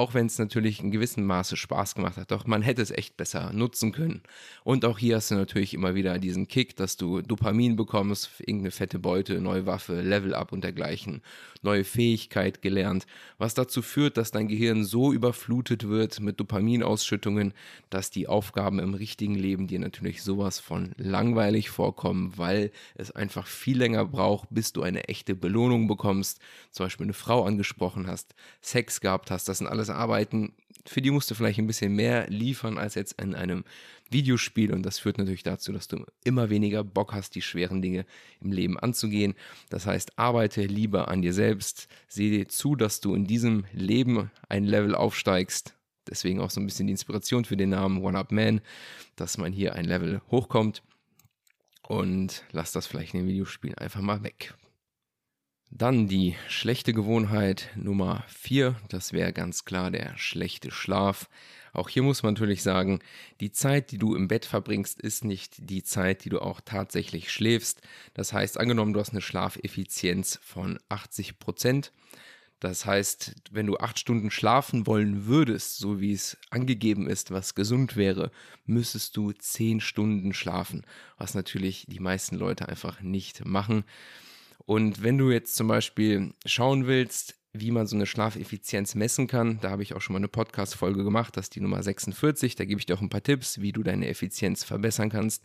auch 0.00 0.14
wenn 0.14 0.26
es 0.26 0.38
natürlich 0.38 0.80
in 0.80 0.90
gewissem 0.90 1.26
Maße 1.26 1.58
Spaß 1.58 1.94
gemacht 1.94 2.16
hat. 2.16 2.30
Doch 2.30 2.46
man 2.46 2.62
hätte 2.62 2.80
es 2.80 2.90
echt 2.90 3.18
besser 3.18 3.52
nutzen 3.52 3.92
können. 3.92 4.22
Und 4.64 4.86
auch 4.86 4.98
hier 4.98 5.16
hast 5.16 5.30
du 5.30 5.34
natürlich 5.34 5.74
immer 5.74 5.94
wieder 5.94 6.18
diesen 6.18 6.48
Kick, 6.48 6.74
dass 6.74 6.96
du 6.96 7.20
Dopamin 7.20 7.76
bekommst, 7.76 8.30
irgendeine 8.38 8.70
fette 8.70 8.98
Beute, 8.98 9.42
neue 9.42 9.66
Waffe, 9.66 10.00
Level 10.00 10.34
Up 10.34 10.52
und 10.52 10.64
dergleichen, 10.64 11.20
neue 11.60 11.84
Fähigkeit 11.84 12.62
gelernt, 12.62 13.06
was 13.36 13.52
dazu 13.52 13.82
führt, 13.82 14.16
dass 14.16 14.30
dein 14.30 14.48
Gehirn 14.48 14.84
so 14.84 15.12
überflutet 15.12 15.86
wird 15.86 16.18
mit 16.20 16.40
Dopaminausschüttungen, 16.40 17.52
dass 17.90 18.10
die 18.10 18.26
Aufgaben 18.26 18.78
im 18.78 18.94
richtigen 18.94 19.34
Leben 19.34 19.66
dir 19.66 19.80
natürlich 19.80 20.22
sowas 20.22 20.60
von 20.60 20.92
langweilig 20.96 21.68
vorkommen, 21.68 22.32
weil 22.38 22.70
es 22.94 23.10
einfach 23.10 23.46
viel 23.46 23.76
länger 23.76 24.06
braucht, 24.06 24.48
bis 24.50 24.72
du 24.72 24.80
eine 24.80 25.08
echte 25.08 25.34
Belohnung 25.34 25.88
bekommst, 25.88 26.40
zum 26.70 26.86
Beispiel 26.86 27.04
eine 27.04 27.12
Frau 27.12 27.44
angesprochen 27.44 28.06
hast, 28.06 28.34
Sex 28.62 29.02
gehabt 29.02 29.30
hast, 29.30 29.46
das 29.46 29.58
sind 29.58 29.66
alles 29.66 29.89
Arbeiten, 29.90 30.52
für 30.86 31.02
die 31.02 31.10
musst 31.10 31.30
du 31.30 31.34
vielleicht 31.34 31.58
ein 31.58 31.66
bisschen 31.66 31.94
mehr 31.94 32.28
liefern 32.28 32.78
als 32.78 32.94
jetzt 32.94 33.20
in 33.20 33.34
einem 33.34 33.64
Videospiel 34.10 34.72
und 34.72 34.82
das 34.82 34.98
führt 34.98 35.18
natürlich 35.18 35.42
dazu, 35.42 35.72
dass 35.72 35.88
du 35.88 36.04
immer 36.24 36.50
weniger 36.50 36.82
Bock 36.82 37.12
hast, 37.12 37.34
die 37.34 37.42
schweren 37.42 37.80
Dinge 37.80 38.04
im 38.40 38.50
Leben 38.50 38.78
anzugehen. 38.78 39.34
Das 39.68 39.86
heißt, 39.86 40.18
arbeite 40.18 40.64
lieber 40.64 41.08
an 41.08 41.22
dir 41.22 41.32
selbst, 41.32 41.88
sehe 42.08 42.46
zu, 42.48 42.74
dass 42.74 43.00
du 43.00 43.14
in 43.14 43.26
diesem 43.26 43.66
Leben 43.72 44.30
ein 44.48 44.64
Level 44.64 44.94
aufsteigst. 44.94 45.76
Deswegen 46.08 46.40
auch 46.40 46.50
so 46.50 46.60
ein 46.60 46.66
bisschen 46.66 46.86
die 46.86 46.92
Inspiration 46.92 47.44
für 47.44 47.56
den 47.56 47.70
Namen 47.70 48.02
One 48.02 48.18
Up 48.18 48.32
Man, 48.32 48.60
dass 49.16 49.38
man 49.38 49.52
hier 49.52 49.74
ein 49.74 49.84
Level 49.84 50.20
hochkommt 50.30 50.82
und 51.86 52.44
lass 52.50 52.72
das 52.72 52.86
vielleicht 52.86 53.14
in 53.14 53.20
den 53.20 53.28
Videospielen 53.28 53.78
einfach 53.78 54.00
mal 54.00 54.24
weg. 54.24 54.54
Dann 55.72 56.08
die 56.08 56.34
schlechte 56.48 56.92
Gewohnheit 56.92 57.70
Nummer 57.76 58.24
4, 58.26 58.74
das 58.88 59.12
wäre 59.12 59.32
ganz 59.32 59.64
klar 59.64 59.92
der 59.92 60.18
schlechte 60.18 60.72
Schlaf. 60.72 61.28
Auch 61.72 61.88
hier 61.88 62.02
muss 62.02 62.24
man 62.24 62.34
natürlich 62.34 62.64
sagen, 62.64 62.98
die 63.38 63.52
Zeit, 63.52 63.92
die 63.92 63.98
du 63.98 64.16
im 64.16 64.26
Bett 64.26 64.44
verbringst, 64.44 65.00
ist 65.00 65.24
nicht 65.24 65.70
die 65.70 65.84
Zeit, 65.84 66.24
die 66.24 66.28
du 66.28 66.40
auch 66.40 66.60
tatsächlich 66.60 67.30
schläfst. 67.30 67.82
Das 68.14 68.32
heißt, 68.32 68.58
angenommen, 68.58 68.92
du 68.92 68.98
hast 68.98 69.10
eine 69.10 69.20
Schlafeffizienz 69.20 70.40
von 70.42 70.80
80 70.88 71.38
Prozent. 71.38 71.92
Das 72.58 72.84
heißt, 72.84 73.36
wenn 73.52 73.66
du 73.66 73.78
acht 73.78 74.00
Stunden 74.00 74.32
schlafen 74.32 74.88
wollen 74.88 75.26
würdest, 75.26 75.78
so 75.78 76.00
wie 76.00 76.12
es 76.12 76.36
angegeben 76.50 77.08
ist, 77.08 77.30
was 77.30 77.54
gesund 77.54 77.96
wäre, 77.96 78.32
müsstest 78.66 79.16
du 79.16 79.30
zehn 79.30 79.80
Stunden 79.80 80.34
schlafen, 80.34 80.84
was 81.16 81.34
natürlich 81.34 81.86
die 81.88 82.00
meisten 82.00 82.36
Leute 82.36 82.68
einfach 82.68 83.00
nicht 83.02 83.46
machen. 83.46 83.84
Und 84.70 85.02
wenn 85.02 85.18
du 85.18 85.32
jetzt 85.32 85.56
zum 85.56 85.66
Beispiel 85.66 86.32
schauen 86.46 86.86
willst, 86.86 87.34
wie 87.52 87.72
man 87.72 87.88
so 87.88 87.96
eine 87.96 88.06
Schlafeffizienz 88.06 88.94
messen 88.94 89.26
kann, 89.26 89.58
da 89.60 89.70
habe 89.70 89.82
ich 89.82 89.94
auch 89.94 90.00
schon 90.00 90.12
mal 90.12 90.18
eine 90.18 90.28
Podcast-Folge 90.28 91.02
gemacht, 91.02 91.36
das 91.36 91.46
ist 91.46 91.56
die 91.56 91.60
Nummer 91.60 91.82
46. 91.82 92.54
Da 92.54 92.64
gebe 92.64 92.78
ich 92.78 92.86
dir 92.86 92.94
auch 92.94 93.00
ein 93.00 93.08
paar 93.08 93.24
Tipps, 93.24 93.60
wie 93.60 93.72
du 93.72 93.82
deine 93.82 94.06
Effizienz 94.06 94.62
verbessern 94.62 95.10
kannst, 95.10 95.42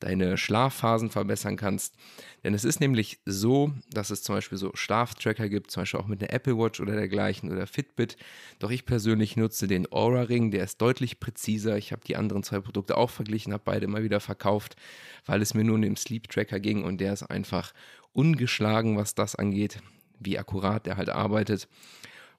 deine 0.00 0.36
Schlafphasen 0.36 1.10
verbessern 1.10 1.56
kannst. 1.56 1.94
Denn 2.42 2.54
es 2.54 2.64
ist 2.64 2.80
nämlich 2.80 3.20
so, 3.24 3.72
dass 3.92 4.10
es 4.10 4.24
zum 4.24 4.34
Beispiel 4.34 4.58
so 4.58 4.72
Schlaftracker 4.74 5.48
gibt, 5.48 5.70
zum 5.70 5.82
Beispiel 5.82 6.00
auch 6.00 6.08
mit 6.08 6.20
einer 6.22 6.32
Apple 6.32 6.58
Watch 6.58 6.80
oder 6.80 6.94
dergleichen 6.96 7.52
oder 7.52 7.68
Fitbit. 7.68 8.16
Doch 8.58 8.72
ich 8.72 8.84
persönlich 8.84 9.36
nutze 9.36 9.68
den 9.68 9.90
Aura 9.92 10.22
Ring, 10.22 10.50
der 10.50 10.64
ist 10.64 10.80
deutlich 10.80 11.20
präziser. 11.20 11.78
Ich 11.78 11.92
habe 11.92 12.02
die 12.04 12.16
anderen 12.16 12.42
zwei 12.42 12.58
Produkte 12.58 12.96
auch 12.96 13.10
verglichen, 13.10 13.52
habe 13.52 13.62
beide 13.64 13.84
immer 13.84 14.02
wieder 14.02 14.18
verkauft, 14.18 14.74
weil 15.24 15.40
es 15.40 15.54
mir 15.54 15.62
nur 15.62 15.76
um 15.76 15.82
den 15.82 15.96
Sleep 15.96 16.28
Tracker 16.28 16.58
ging 16.58 16.82
und 16.82 17.00
der 17.00 17.12
ist 17.12 17.22
einfach 17.22 17.72
ungeschlagen, 18.12 18.96
was 18.96 19.14
das 19.14 19.36
angeht, 19.36 19.80
wie 20.18 20.38
akkurat 20.38 20.86
der 20.86 20.96
halt 20.96 21.10
arbeitet. 21.10 21.68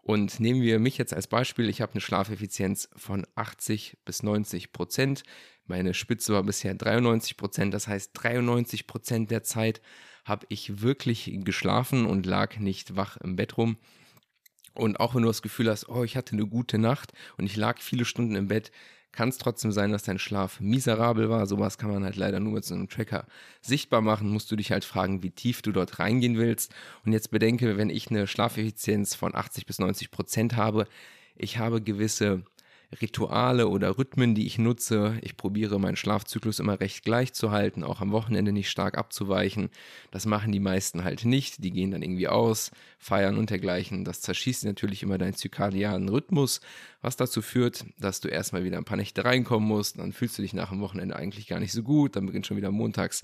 Und 0.02 0.40
nehmen 0.40 0.62
wir 0.62 0.78
mich 0.80 0.98
jetzt 1.00 1.14
als 1.14 1.26
Beispiel. 1.26 1.68
Ich 1.68 1.82
habe 1.82 1.94
eine 1.94 2.02
Schlafeffizienz 2.02 2.90
von 2.96 3.26
80 3.34 3.98
bis 4.06 4.22
90 4.22 4.72
Prozent. 4.72 5.24
Meine 5.66 5.96
Spitze 5.96 6.34
war 6.34 6.44
bisher 6.44 6.76
93 6.76 7.38
Prozent. 7.38 7.74
Das 7.74 7.88
heißt, 7.88 8.12
93 8.14 8.86
Prozent 8.86 9.32
der 9.32 9.42
Zeit 9.42 9.82
habe 10.24 10.46
ich 10.50 10.82
wirklich 10.82 11.32
geschlafen 11.44 12.06
und 12.06 12.26
lag 12.28 12.58
nicht 12.58 12.96
wach 12.96 13.18
im 13.18 13.36
Bett 13.36 13.58
rum. 13.58 13.78
Und 14.76 15.00
auch 15.00 15.16
wenn 15.16 15.22
du 15.24 15.28
das 15.28 15.42
Gefühl 15.42 15.70
hast, 15.70 15.90
oh, 15.90 16.04
ich 16.04 16.18
hatte 16.18 16.34
eine 16.34 16.46
gute 16.46 16.78
Nacht 16.78 17.14
und 17.38 17.46
ich 17.46 17.56
lag 17.56 17.80
viele 17.80 18.06
Stunden 18.06 18.36
im 18.36 18.48
Bett, 18.48 18.72
kann 19.16 19.30
es 19.30 19.38
trotzdem 19.38 19.72
sein, 19.72 19.92
dass 19.92 20.04
dein 20.04 20.20
Schlaf 20.20 20.60
miserabel 20.60 21.30
war. 21.30 21.48
Sowas 21.48 21.78
kann 21.78 21.90
man 21.90 22.04
halt 22.04 22.18
leider 22.18 22.40
nur 22.40 22.54
mit 22.54 22.66
so 22.66 22.76
einem 22.76 22.90
Tracker 22.90 23.26
sichtbar 23.62 24.02
machen. 24.02 24.30
Musst 24.30 24.52
du 24.52 24.56
dich 24.56 24.72
halt 24.72 24.86
fragen, 24.86 25.24
wie 25.24 25.32
tief 25.32 25.62
du 25.62 25.72
dort 25.72 26.00
reingehen 26.00 26.38
willst. 26.38 26.74
Und 27.06 27.14
jetzt 27.14 27.32
bedenke, 27.32 27.78
wenn 27.78 27.90
ich 27.90 28.10
eine 28.10 28.28
Schlafeffizienz 28.28 29.16
von 29.16 29.34
80 29.34 29.66
bis 29.66 29.80
90 29.80 30.12
Prozent 30.12 30.56
habe, 30.56 30.88
ich 31.36 31.58
habe 31.58 31.82
gewisse 31.82 32.44
Rituale 33.02 33.68
oder 33.68 33.98
Rhythmen, 33.98 34.36
die 34.36 34.46
ich 34.46 34.58
nutze. 34.58 35.18
Ich 35.22 35.38
probiere 35.38 35.80
meinen 35.80 35.96
Schlafzyklus 35.96 36.60
immer 36.60 36.80
recht 36.80 37.04
gleich 37.04 37.34
zu 37.34 37.52
halten, 37.52 37.84
auch 37.84 38.02
am 38.02 38.12
Wochenende 38.12 38.52
nicht 38.52 38.70
stark 38.70 38.98
abzuweichen. 38.98 39.70
Das 40.12 40.26
machen 40.26 40.52
die 40.52 40.60
meisten 40.60 41.04
halt 41.04 41.26
nicht. 41.26 41.64
Die 41.64 41.72
gehen 41.72 41.92
dann 41.92 42.02
irgendwie 42.02 42.28
aus, 42.28 42.72
feiern 43.00 43.38
und 43.38 43.50
dergleichen. 43.50 44.06
Das 44.06 44.22
zerschießt 44.22 44.66
natürlich 44.66 45.04
immer 45.04 45.18
deinen 45.18 45.36
zirkadianen 45.36 46.10
Rhythmus, 46.10 46.62
was 47.02 47.18
dazu 47.18 47.42
führt, 47.42 47.86
dass 48.00 48.22
du 48.22 48.28
erstmal 48.28 48.64
wieder 48.64 48.78
ein 48.78 48.86
paar 48.86 48.98
Nächte 48.98 49.26
reinkommen 49.26 49.68
musst. 49.68 50.00
Dann 50.00 50.14
fühlst 50.14 50.38
du 50.38 50.42
dich 50.42 50.54
nach 50.54 50.70
dem 50.70 50.82
Wochenende 50.82 51.16
eigentlich 51.16 51.48
gar 51.48 51.60
nicht 51.60 51.74
so 51.74 51.84
gut. 51.84 52.16
Dann 52.16 52.26
beginnt 52.26 52.48
schon 52.48 52.58
wieder 52.58 52.72
montags 52.72 53.24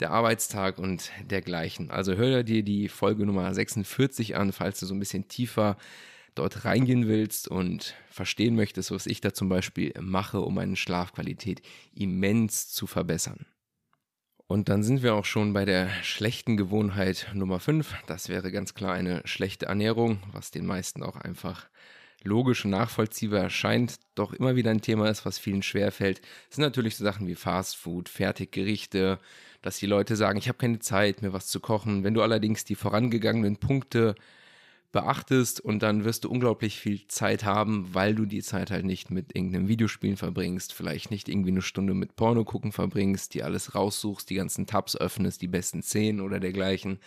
der 0.00 0.10
Arbeitstag 0.10 0.78
und 0.78 1.10
dergleichen. 1.30 1.90
Also 1.90 2.14
hör 2.14 2.42
dir 2.42 2.62
die 2.62 2.88
Folge 2.88 3.26
Nummer 3.26 3.52
46 3.54 4.36
an, 4.36 4.52
falls 4.52 4.80
du 4.80 4.86
so 4.86 4.94
ein 4.94 4.98
bisschen 4.98 5.28
tiefer 5.28 5.76
dort 6.34 6.64
reingehen 6.64 7.08
willst 7.08 7.48
und 7.48 7.94
verstehen 8.10 8.56
möchtest, 8.56 8.90
was 8.90 9.06
ich 9.06 9.20
da 9.20 9.32
zum 9.32 9.48
Beispiel 9.48 9.92
mache, 10.00 10.40
um 10.40 10.54
meine 10.54 10.76
Schlafqualität 10.76 11.62
immens 11.94 12.68
zu 12.68 12.86
verbessern. 12.86 13.46
Und 14.46 14.68
dann 14.68 14.82
sind 14.82 15.02
wir 15.02 15.14
auch 15.14 15.24
schon 15.24 15.52
bei 15.52 15.64
der 15.64 15.88
schlechten 16.02 16.56
Gewohnheit 16.56 17.28
Nummer 17.34 17.60
5. 17.60 17.94
Das 18.06 18.28
wäre 18.28 18.52
ganz 18.52 18.74
klar 18.74 18.92
eine 18.92 19.22
schlechte 19.24 19.66
Ernährung, 19.66 20.18
was 20.32 20.50
den 20.50 20.66
meisten 20.66 21.02
auch 21.02 21.16
einfach 21.16 21.68
logisch 22.22 22.64
und 22.64 22.70
nachvollziehbar 22.70 23.40
erscheint, 23.40 23.96
doch 24.14 24.32
immer 24.32 24.56
wieder 24.56 24.70
ein 24.70 24.80
Thema 24.80 25.08
ist, 25.08 25.26
was 25.26 25.38
vielen 25.38 25.62
schwerfällt. 25.62 26.20
Es 26.48 26.56
sind 26.56 26.64
natürlich 26.64 26.96
so 26.96 27.04
Sachen 27.04 27.26
wie 27.26 27.34
Fastfood, 27.34 28.08
Fertiggerichte, 28.08 29.18
dass 29.62 29.78
die 29.78 29.86
Leute 29.86 30.16
sagen, 30.16 30.38
ich 30.38 30.48
habe 30.48 30.58
keine 30.58 30.78
Zeit, 30.78 31.22
mir 31.22 31.32
was 31.32 31.46
zu 31.46 31.60
kochen. 31.60 32.04
Wenn 32.04 32.14
du 32.14 32.22
allerdings 32.22 32.64
die 32.64 32.74
vorangegangenen 32.74 33.56
Punkte 33.58 34.14
beachtest 34.94 35.60
und 35.60 35.82
dann 35.82 36.04
wirst 36.04 36.24
du 36.24 36.30
unglaublich 36.30 36.78
viel 36.78 37.06
Zeit 37.08 37.44
haben, 37.44 37.92
weil 37.92 38.14
du 38.14 38.24
die 38.26 38.42
Zeit 38.42 38.70
halt 38.70 38.84
nicht 38.84 39.10
mit 39.10 39.36
irgendeinem 39.36 39.68
Videospielen 39.68 40.16
verbringst, 40.16 40.72
vielleicht 40.72 41.10
nicht 41.10 41.28
irgendwie 41.28 41.50
eine 41.50 41.62
Stunde 41.62 41.94
mit 41.94 42.14
Porno 42.14 42.44
gucken 42.44 42.70
verbringst, 42.70 43.34
die 43.34 43.42
alles 43.42 43.74
raussuchst, 43.74 44.30
die 44.30 44.36
ganzen 44.36 44.66
Tabs 44.66 44.96
öffnest, 44.96 45.42
die 45.42 45.48
besten 45.48 45.82
Szenen 45.82 46.20
oder 46.20 46.38
dergleichen. 46.38 47.00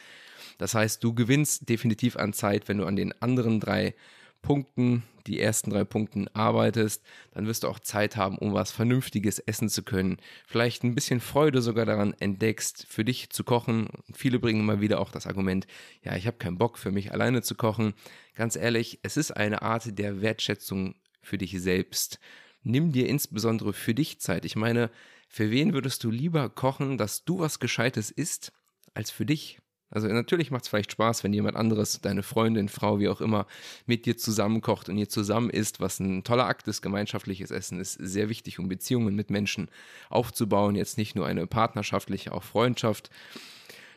Das 0.57 0.75
heißt, 0.75 1.01
du 1.01 1.13
gewinnst 1.13 1.69
definitiv 1.69 2.17
an 2.17 2.33
Zeit, 2.33 2.67
wenn 2.67 2.77
du 2.77 2.85
an 2.85 2.97
den 2.97 3.19
anderen 3.21 3.61
drei 3.61 3.95
Punkten, 4.41 5.03
die 5.27 5.39
ersten 5.39 5.71
drei 5.71 5.83
Punkten 5.83 6.27
arbeitest, 6.29 7.03
dann 7.31 7.47
wirst 7.47 7.63
du 7.63 7.67
auch 7.67 7.79
Zeit 7.79 8.15
haben, 8.15 8.37
um 8.37 8.53
was 8.53 8.71
Vernünftiges 8.71 9.39
essen 9.39 9.69
zu 9.69 9.83
können. 9.83 10.17
Vielleicht 10.45 10.83
ein 10.83 10.95
bisschen 10.95 11.19
Freude 11.19 11.61
sogar 11.61 11.85
daran 11.85 12.13
entdeckst, 12.19 12.85
für 12.87 13.03
dich 13.03 13.29
zu 13.29 13.43
kochen. 13.43 13.89
Viele 14.13 14.39
bringen 14.39 14.61
immer 14.61 14.81
wieder 14.81 14.99
auch 14.99 15.11
das 15.11 15.27
Argument, 15.27 15.67
ja, 16.01 16.15
ich 16.15 16.27
habe 16.27 16.37
keinen 16.37 16.57
Bock 16.57 16.77
für 16.77 16.91
mich 16.91 17.11
alleine 17.11 17.41
zu 17.41 17.55
kochen. 17.55 17.93
Ganz 18.35 18.55
ehrlich, 18.55 18.99
es 19.03 19.17
ist 19.17 19.31
eine 19.31 19.61
Art 19.61 19.97
der 19.97 20.21
Wertschätzung 20.21 20.95
für 21.21 21.37
dich 21.37 21.59
selbst. 21.61 22.19
Nimm 22.63 22.91
dir 22.91 23.07
insbesondere 23.07 23.73
für 23.73 23.93
dich 23.93 24.19
Zeit. 24.19 24.45
Ich 24.45 24.55
meine, 24.55 24.89
für 25.27 25.51
wen 25.51 25.73
würdest 25.73 26.03
du 26.03 26.09
lieber 26.09 26.49
kochen, 26.49 26.97
dass 26.97 27.25
du 27.25 27.39
was 27.39 27.59
Gescheites 27.59 28.11
isst, 28.11 28.53
als 28.93 29.11
für 29.11 29.25
dich? 29.25 29.59
Also 29.89 30.07
natürlich 30.07 30.51
macht 30.51 30.63
es 30.63 30.69
vielleicht 30.69 30.91
Spaß, 30.91 31.23
wenn 31.23 31.33
jemand 31.33 31.55
anderes, 31.55 32.01
deine 32.01 32.23
Freundin, 32.23 32.67
Frau, 32.67 32.99
wie 32.99 33.07
auch 33.07 33.21
immer, 33.21 33.47
mit 33.85 34.05
dir 34.05 34.17
zusammenkocht 34.17 34.89
und 34.89 34.97
ihr 34.97 35.07
zusammen 35.07 35.49
isst, 35.49 35.79
was 35.79 35.99
ein 35.99 36.23
toller 36.23 36.45
Akt 36.45 36.67
ist. 36.67 36.81
Gemeinschaftliches 36.81 37.51
Essen 37.51 37.79
ist 37.79 37.93
sehr 37.93 38.27
wichtig, 38.29 38.59
um 38.59 38.67
Beziehungen 38.67 39.15
mit 39.15 39.29
Menschen 39.29 39.69
aufzubauen. 40.09 40.75
Jetzt 40.75 40.97
nicht 40.97 41.15
nur 41.15 41.25
eine 41.25 41.47
partnerschaftliche, 41.47 42.33
auch 42.33 42.43
Freundschaft. 42.43 43.09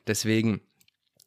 Deswegen 0.06 0.60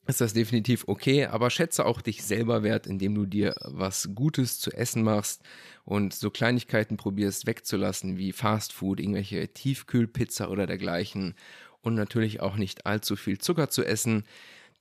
ist 0.06 0.22
das 0.22 0.34
definitiv 0.34 0.86
okay, 0.88 1.26
aber 1.26 1.50
schätze 1.50 1.86
auch 1.86 2.02
dich 2.02 2.24
selber 2.24 2.64
wert, 2.64 2.88
indem 2.88 3.16
du 3.16 3.26
dir 3.26 3.56
was 3.64 4.10
Gutes 4.14 4.60
zu 4.60 4.72
essen 4.72 5.04
machst 5.04 5.42
und 5.86 6.14
so 6.14 6.30
Kleinigkeiten 6.30 6.98
probierst 6.98 7.48
wegzulassen, 7.48 8.18
wie 8.18 8.34
Fastfood, 8.34 9.00
irgendwelche 9.00 9.48
Tiefkühlpizza 9.48 10.50
oder 10.50 10.68
dergleichen 10.68 11.36
und 11.82 11.96
natürlich 11.96 12.42
auch 12.42 12.58
nicht 12.58 12.86
allzu 12.86 13.16
viel 13.16 13.38
Zucker 13.38 13.70
zu 13.70 13.84
essen. 13.84 14.24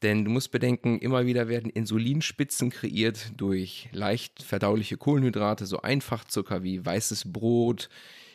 Denn 0.03 0.25
du 0.25 0.33
musst 0.33 0.51
bedenken, 0.51 0.99
immer 0.99 1.27
wieder 1.27 1.49
werden 1.49 1.71
Insulinspitzen 1.71 2.71
kreiert 2.71 3.33
durch 3.37 3.89
leicht 3.93 4.43
verdauliche 4.43 4.97
Kohlenhydrate, 4.97 5.65
so 5.67 5.81
Einfachzucker 5.81 6.65
wie 6.65 6.85
weißes 6.85 7.33
Brot, 7.33 7.89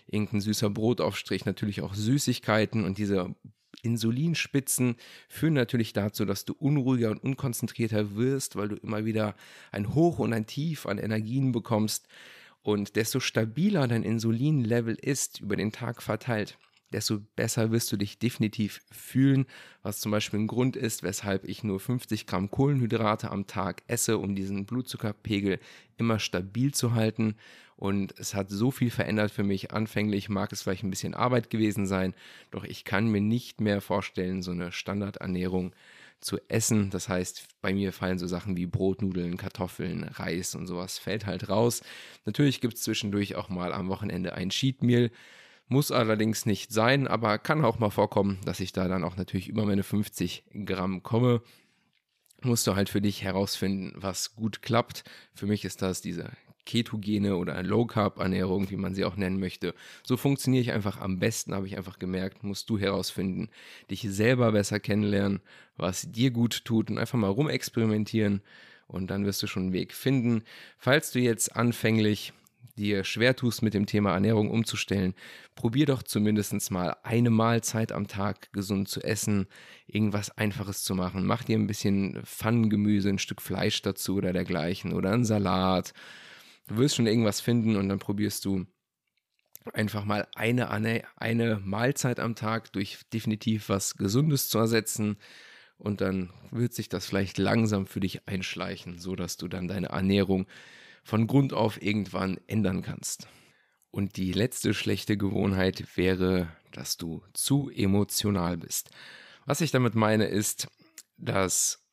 irgendein 0.08 0.40
süßer 0.40 0.70
Brotaufstrich, 0.70 1.44
natürlich 1.44 1.82
auch 1.82 1.94
Süßigkeiten. 1.94 2.86
Und 2.86 2.98
diese 2.98 3.36
Insulinspitzen 3.82 4.96
führen 5.28 5.54
natürlich 5.54 5.94
dazu, 5.94 6.26
dass 6.26 6.46
du 6.46 6.54
unruhiger 6.54 7.12
und 7.12 7.24
unkonzentrierter 7.24 8.16
wirst, 8.16 8.56
weil 8.56 8.70
du 8.70 8.76
immer 8.76 9.06
wieder 9.06 9.36
ein 9.72 9.94
Hoch 9.94 10.20
und 10.20 10.34
ein 10.34 10.46
Tief 10.46 10.86
an 10.86 10.98
Energien 10.98 11.52
bekommst. 11.52 12.08
Und 12.64 12.96
desto 12.96 13.20
stabiler 13.20 13.88
dein 13.88 14.04
Insulinlevel 14.04 14.96
ist 14.96 15.40
über 15.40 15.56
den 15.56 15.72
Tag 15.72 16.04
verteilt, 16.04 16.58
desto 16.92 17.20
besser 17.36 17.72
wirst 17.72 17.92
du 17.92 17.98
dich 17.98 18.20
definitiv 18.20 18.82
fühlen, 18.92 19.46
was 19.82 20.00
zum 20.00 20.12
Beispiel 20.12 20.40
ein 20.40 20.48
Grund 20.48 20.76
ist, 20.76 21.04
weshalb 21.04 21.44
ich 21.46 21.64
nur 21.64 21.80
50 21.80 22.26
Gramm 22.28 22.50
Kohlenhydrate 22.50 23.32
am 23.32 23.48
Tag 23.48 23.84
esse, 23.88 24.18
um 24.18 24.36
diesen 24.36 24.66
Blutzuckerpegel 24.66 25.60
immer 25.98 26.20
stabil 26.20 26.74
zu 26.74 26.94
halten. 26.94 27.36
Und 27.76 28.18
es 28.18 28.34
hat 28.34 28.50
so 28.50 28.72
viel 28.72 28.90
verändert 28.90 29.32
für 29.32 29.44
mich. 29.44 29.72
Anfänglich 29.72 30.30
mag 30.30 30.52
es 30.52 30.64
vielleicht 30.64 30.84
ein 30.84 30.90
bisschen 30.90 31.14
Arbeit 31.14 31.50
gewesen 31.50 31.86
sein, 31.86 32.16
doch 32.50 32.64
ich 32.64 32.86
kann 32.86 33.08
mir 33.08 33.22
nicht 33.22 33.62
mehr 33.62 33.82
vorstellen, 33.82 34.42
so 34.42 34.52
eine 34.52 34.72
Standardernährung 34.72 35.74
zu 36.20 36.40
essen. 36.48 36.90
Das 36.90 37.10
heißt, 37.10 37.48
bei 37.62 37.74
mir 37.74 37.94
fallen 37.94 38.18
so 38.18 38.28
Sachen 38.28 38.58
wie 38.58 38.66
Brotnudeln, 38.66 39.38
Kartoffeln, 39.38 40.04
Reis 40.04 40.56
und 40.56 40.68
sowas 40.68 40.98
fällt 40.98 41.26
halt 41.26 41.50
raus. 41.50 41.84
Natürlich 42.26 42.62
gibt 42.62 42.76
es 42.76 42.82
zwischendurch 42.82 43.36
auch 43.36 43.50
mal 43.50 43.74
am 43.74 43.90
Wochenende 43.90 44.34
ein 44.34 44.50
Cheat 44.50 44.82
Meal. 44.82 45.12
Muss 45.70 45.92
allerdings 45.92 46.46
nicht 46.46 46.72
sein, 46.72 47.08
aber 47.08 47.38
kann 47.40 47.66
auch 47.66 47.80
mal 47.80 47.90
vorkommen, 47.90 48.40
dass 48.46 48.62
ich 48.62 48.72
da 48.72 48.88
dann 48.88 49.04
auch 49.04 49.18
natürlich 49.18 49.50
über 49.50 49.66
meine 49.66 49.84
50 49.84 50.46
Gramm 50.66 51.04
komme. 51.04 51.42
Musst 52.42 52.68
du 52.68 52.76
halt 52.76 52.88
für 52.88 53.02
dich 53.02 53.24
herausfinden, 53.24 53.94
was 53.96 54.36
gut 54.36 54.62
klappt. 54.62 55.04
Für 55.34 55.46
mich 55.46 55.66
ist 55.66 55.82
das 55.82 56.02
diese 56.02 56.32
ketogene 56.68 57.36
oder 57.38 57.64
Low 57.64 57.86
Carb 57.86 58.20
Ernährung, 58.20 58.70
wie 58.70 58.76
man 58.76 58.94
sie 58.94 59.06
auch 59.06 59.16
nennen 59.16 59.40
möchte. 59.40 59.74
So 60.04 60.18
funktioniere 60.18 60.62
ich 60.62 60.72
einfach 60.72 61.02
am 61.02 61.18
besten, 61.18 61.56
habe 61.56 61.66
ich 61.66 61.78
einfach 61.78 61.98
gemerkt, 61.98 62.44
musst 62.44 62.70
du 62.70 62.78
herausfinden, 62.78 63.50
dich 63.90 64.02
selber 64.02 64.52
besser 64.52 64.80
kennenlernen, 64.80 65.40
was 65.78 66.12
dir 66.12 66.30
gut 66.32 66.64
tut 66.66 66.90
und 66.92 66.98
einfach 66.98 67.18
mal 67.18 67.30
rumexperimentieren 67.30 68.42
und 68.88 69.08
dann 69.10 69.26
wirst 69.26 69.42
du 69.42 69.48
schon 69.48 69.64
einen 69.64 69.74
Weg 69.74 69.94
finden. 69.94 70.44
Falls 70.78 71.12
du 71.12 71.20
jetzt 71.20 71.56
anfänglich 71.56 72.34
dir 72.78 73.04
schwer 73.04 73.36
tust, 73.36 73.62
mit 73.62 73.74
dem 73.74 73.86
Thema 73.86 74.14
Ernährung 74.14 74.50
umzustellen, 74.50 75.14
probier 75.56 75.86
doch 75.86 76.04
zumindest 76.04 76.72
mal 76.72 76.96
eine 77.04 77.30
Mahlzeit 77.30 77.92
am 77.92 78.08
Tag 78.08 78.52
gesund 78.54 78.88
zu 78.88 79.02
essen, 79.02 79.48
irgendwas 79.88 80.30
Einfaches 80.38 80.84
zu 80.84 80.96
machen. 80.96 81.26
Mach 81.26 81.44
dir 81.44 81.58
ein 81.58 81.68
bisschen 81.68 82.22
Pfannengemüse, 82.24 83.10
ein 83.10 83.20
Stück 83.20 83.42
Fleisch 83.42 83.82
dazu 83.82 84.16
oder 84.16 84.34
dergleichen 84.34 84.94
oder 84.94 85.12
einen 85.12 85.26
Salat. 85.26 85.94
Du 86.68 86.78
wirst 86.78 86.96
schon 86.96 87.08
irgendwas 87.08 87.42
finden 87.42 87.76
und 87.76 87.90
dann 87.90 88.00
probierst 88.00 88.46
du 88.46 88.66
einfach 89.74 90.06
mal 90.06 90.28
eine, 90.36 90.70
eine 90.70 91.62
Mahlzeit 91.64 92.20
am 92.20 92.36
Tag 92.36 92.72
durch 92.74 93.00
definitiv 93.14 93.70
was 93.70 93.96
Gesundes 93.96 94.50
zu 94.50 94.58
ersetzen. 94.60 95.18
Und 95.78 96.02
dann 96.02 96.32
wird 96.52 96.74
sich 96.74 96.90
das 96.90 97.06
vielleicht 97.06 97.38
langsam 97.38 97.86
für 97.86 98.00
dich 98.00 98.28
einschleichen, 98.28 98.98
sodass 98.98 99.38
du 99.38 99.48
dann 99.48 99.68
deine 99.68 99.90
Ernährung 99.90 100.48
von 101.08 101.26
Grund 101.26 101.54
auf 101.54 101.82
irgendwann 101.82 102.38
ändern 102.48 102.82
kannst. 102.82 103.30
Und 103.92 104.18
die 104.18 104.34
letzte 104.34 104.74
schlechte 104.74 105.16
Gewohnheit 105.16 105.96
wäre, 105.96 106.50
dass 106.74 106.98
du 106.98 107.24
zu 107.32 107.70
emotional 107.74 108.58
bist. 108.58 108.90
Was 109.46 109.62
ich 109.62 109.72
damit 109.72 109.96
meine 109.96 110.26
ist, 110.26 110.68
dass 111.16 111.88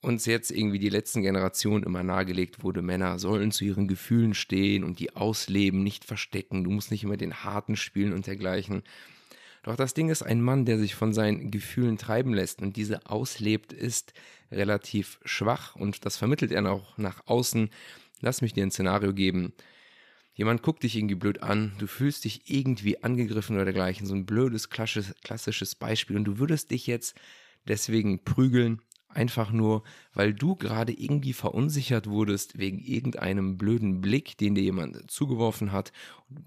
uns 0.00 0.26
jetzt 0.26 0.50
irgendwie 0.50 0.80
die 0.80 0.88
letzten 0.88 1.22
Generationen 1.22 1.84
immer 1.84 2.02
nahegelegt 2.02 2.64
wurde, 2.64 2.82
Männer 2.82 3.20
sollen 3.20 3.52
zu 3.52 3.64
ihren 3.64 3.86
Gefühlen 3.86 4.34
stehen 4.34 4.82
und 4.82 4.98
die 4.98 5.14
ausleben, 5.14 5.84
nicht 5.84 6.04
verstecken, 6.04 6.64
du 6.64 6.70
musst 6.70 6.90
nicht 6.90 7.04
immer 7.04 7.16
den 7.16 7.44
Harten 7.44 7.76
spielen 7.76 8.12
und 8.12 8.26
dergleichen. 8.26 8.82
Doch 9.62 9.76
das 9.76 9.94
Ding 9.94 10.08
ist, 10.08 10.22
ein 10.22 10.42
Mann, 10.42 10.64
der 10.64 10.78
sich 10.78 10.96
von 10.96 11.12
seinen 11.12 11.52
Gefühlen 11.52 11.98
treiben 11.98 12.34
lässt 12.34 12.62
und 12.62 12.76
diese 12.76 13.06
auslebt, 13.06 13.72
ist 13.72 14.12
relativ 14.50 15.20
schwach 15.24 15.76
und 15.76 16.04
das 16.04 16.16
vermittelt 16.16 16.50
er 16.50 16.68
auch 16.68 16.98
nach 16.98 17.26
außen 17.26 17.70
Lass 18.20 18.42
mich 18.42 18.52
dir 18.52 18.64
ein 18.64 18.70
Szenario 18.70 19.12
geben. 19.12 19.52
Jemand 20.34 20.62
guckt 20.62 20.82
dich 20.82 20.96
irgendwie 20.96 21.16
blöd 21.16 21.42
an, 21.42 21.72
du 21.78 21.86
fühlst 21.86 22.24
dich 22.24 22.50
irgendwie 22.50 23.02
angegriffen 23.02 23.56
oder 23.56 23.64
dergleichen, 23.64 24.06
so 24.06 24.14
ein 24.14 24.26
blödes 24.26 24.70
klassisches 24.70 25.74
Beispiel. 25.74 26.16
Und 26.16 26.24
du 26.24 26.38
würdest 26.38 26.70
dich 26.70 26.86
jetzt 26.86 27.14
deswegen 27.66 28.24
prügeln, 28.24 28.80
einfach 29.08 29.50
nur, 29.50 29.82
weil 30.14 30.32
du 30.32 30.54
gerade 30.54 30.92
irgendwie 30.92 31.32
verunsichert 31.32 32.06
wurdest 32.06 32.58
wegen 32.58 32.78
irgendeinem 32.78 33.58
blöden 33.58 34.00
Blick, 34.00 34.38
den 34.38 34.54
dir 34.54 34.62
jemand 34.62 35.10
zugeworfen 35.10 35.72
hat, 35.72 35.92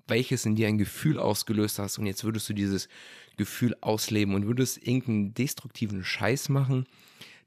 welches 0.08 0.46
in 0.46 0.56
dir 0.56 0.68
ein 0.68 0.78
Gefühl 0.78 1.20
ausgelöst 1.20 1.78
hast. 1.78 1.98
Und 1.98 2.06
jetzt 2.06 2.24
würdest 2.24 2.48
du 2.50 2.54
dieses 2.54 2.88
Gefühl 3.36 3.76
ausleben 3.82 4.34
und 4.34 4.48
würdest 4.48 4.78
irgendeinen 4.78 5.34
destruktiven 5.34 6.04
Scheiß 6.04 6.50
machen, 6.50 6.86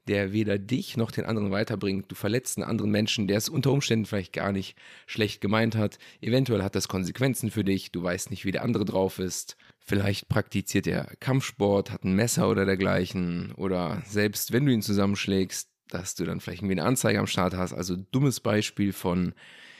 der 0.07 0.33
weder 0.33 0.57
dich 0.57 0.97
noch 0.97 1.11
den 1.11 1.25
anderen 1.25 1.51
weiterbringt. 1.51 2.11
Du 2.11 2.15
verletzt 2.15 2.57
einen 2.57 2.69
anderen 2.69 2.91
Menschen, 2.91 3.27
der 3.27 3.37
es 3.37 3.49
unter 3.49 3.71
Umständen 3.71 4.05
vielleicht 4.05 4.33
gar 4.33 4.51
nicht 4.51 4.77
schlecht 5.05 5.41
gemeint 5.41 5.75
hat. 5.75 5.99
Eventuell 6.21 6.63
hat 6.63 6.75
das 6.75 6.87
Konsequenzen 6.87 7.51
für 7.51 7.63
dich. 7.63 7.91
Du 7.91 8.01
weißt 8.03 8.31
nicht, 8.31 8.45
wie 8.45 8.51
der 8.51 8.63
andere 8.63 8.85
drauf 8.85 9.19
ist. 9.19 9.57
Vielleicht 9.79 10.27
praktiziert 10.29 10.87
er 10.87 11.05
Kampfsport, 11.19 11.91
hat 11.91 12.03
ein 12.03 12.13
Messer 12.13 12.49
oder 12.49 12.65
dergleichen. 12.65 13.53
Oder 13.53 14.01
selbst 14.05 14.51
wenn 14.51 14.65
du 14.65 14.73
ihn 14.73 14.81
zusammenschlägst, 14.81 15.69
dass 15.89 16.15
du 16.15 16.25
dann 16.25 16.39
vielleicht 16.39 16.61
irgendwie 16.61 16.79
eine 16.79 16.87
Anzeige 16.87 17.19
am 17.19 17.27
Start 17.27 17.53
hast. 17.53 17.73
Also 17.73 17.95
dummes 17.95 18.39
Beispiel 18.39 18.93
von 18.93 19.33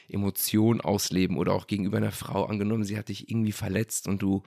Emotionen 0.10 0.82
ausleben 0.82 1.38
oder 1.38 1.54
auch 1.54 1.68
gegenüber 1.68 1.98
einer 1.98 2.12
Frau 2.12 2.46
angenommen, 2.46 2.84
sie 2.84 2.98
hat 2.98 3.10
dich 3.10 3.30
irgendwie 3.30 3.52
verletzt 3.52 4.08
und 4.08 4.22
du 4.22 4.44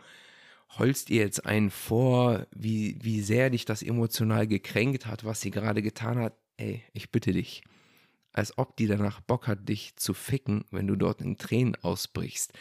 holst 0.78 1.10
ihr 1.10 1.22
jetzt 1.22 1.44
einen 1.46 1.70
vor, 1.70 2.46
wie, 2.54 2.96
wie 3.02 3.20
sehr 3.20 3.50
dich 3.50 3.64
das 3.64 3.82
emotional 3.82 4.46
gekränkt 4.46 5.06
hat, 5.06 5.24
was 5.24 5.40
sie 5.40 5.50
gerade 5.50 5.82
getan 5.82 6.18
hat, 6.18 6.34
ey, 6.56 6.82
ich 6.92 7.10
bitte 7.10 7.32
dich. 7.32 7.62
Als 8.32 8.56
ob 8.58 8.76
die 8.76 8.86
danach 8.86 9.20
Bock 9.20 9.48
hat, 9.48 9.68
dich 9.68 9.96
zu 9.96 10.14
ficken, 10.14 10.64
wenn 10.70 10.86
du 10.86 10.94
dort 10.94 11.20
in 11.20 11.36
Tränen 11.36 11.74
ausbrichst. 11.82 12.52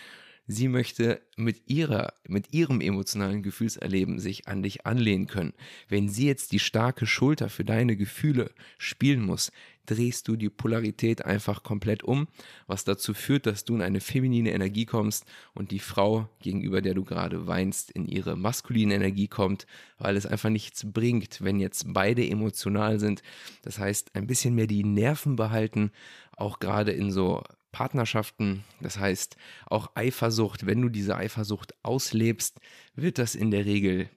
Sie 0.51 0.67
möchte 0.67 1.21
mit 1.38 1.62
ihrer, 1.67 2.12
mit 2.27 2.55
ihrem 2.55 2.81
emotionalen 2.81 3.43
Gefühlserleben 3.43 4.17
sich 4.17 4.47
an 4.47 4.63
dich 4.63 4.83
anlehnen 4.88 5.27
können. 5.27 5.53
Wenn 5.89 6.09
sie 6.09 6.25
jetzt 6.25 6.53
die 6.53 6.57
starke 6.57 7.05
Schulter 7.05 7.49
für 7.49 7.63
deine 7.63 7.95
Gefühle 7.95 8.49
spielen 8.79 9.21
muss, 9.21 9.51
drehst 9.85 10.27
du 10.27 10.35
die 10.35 10.49
Polarität 10.49 11.23
einfach 11.23 11.62
komplett 11.62 12.01
um, 12.01 12.27
was 12.65 12.83
dazu 12.83 13.13
führt, 13.13 13.45
dass 13.45 13.63
du 13.63 13.75
in 13.75 13.83
eine 13.83 13.99
feminine 13.99 14.51
Energie 14.51 14.88
kommst 14.88 15.25
und 15.53 15.69
die 15.69 15.77
Frau, 15.77 16.27
gegenüber 16.39 16.81
der 16.81 16.95
du 16.95 17.03
gerade 17.03 17.45
weinst, 17.45 17.91
in 17.91 18.07
ihre 18.07 18.35
maskuline 18.35 18.95
Energie 18.95 19.27
kommt, 19.27 19.67
weil 19.99 20.17
es 20.17 20.25
einfach 20.25 20.49
nichts 20.49 20.83
bringt, 20.91 21.43
wenn 21.43 21.59
jetzt 21.59 21.93
beide 21.93 22.27
emotional 22.27 22.99
sind. 22.99 23.21
Das 23.62 23.77
heißt, 23.77 24.15
ein 24.15 24.25
bisschen 24.25 24.55
mehr 24.55 24.67
die 24.67 24.83
Nerven 24.83 25.35
behalten, 25.35 25.91
auch 26.35 26.57
gerade 26.57 26.91
in 26.91 27.12
so 27.12 27.43
Partnerschaften, 27.71 28.63
das 28.82 28.97
heißt 28.97 29.38
auch 29.67 29.91
Eifersucht, 29.95 30.65
wenn 30.65 30.82
du 30.82 30.89
diese 30.89 31.15
Eifersucht 31.15 31.73
auslebst, 31.84 32.60
wird 32.95 33.17
das 33.17 33.36
in 33.36 33.51
der 33.51 33.65
Regel 33.65 34.10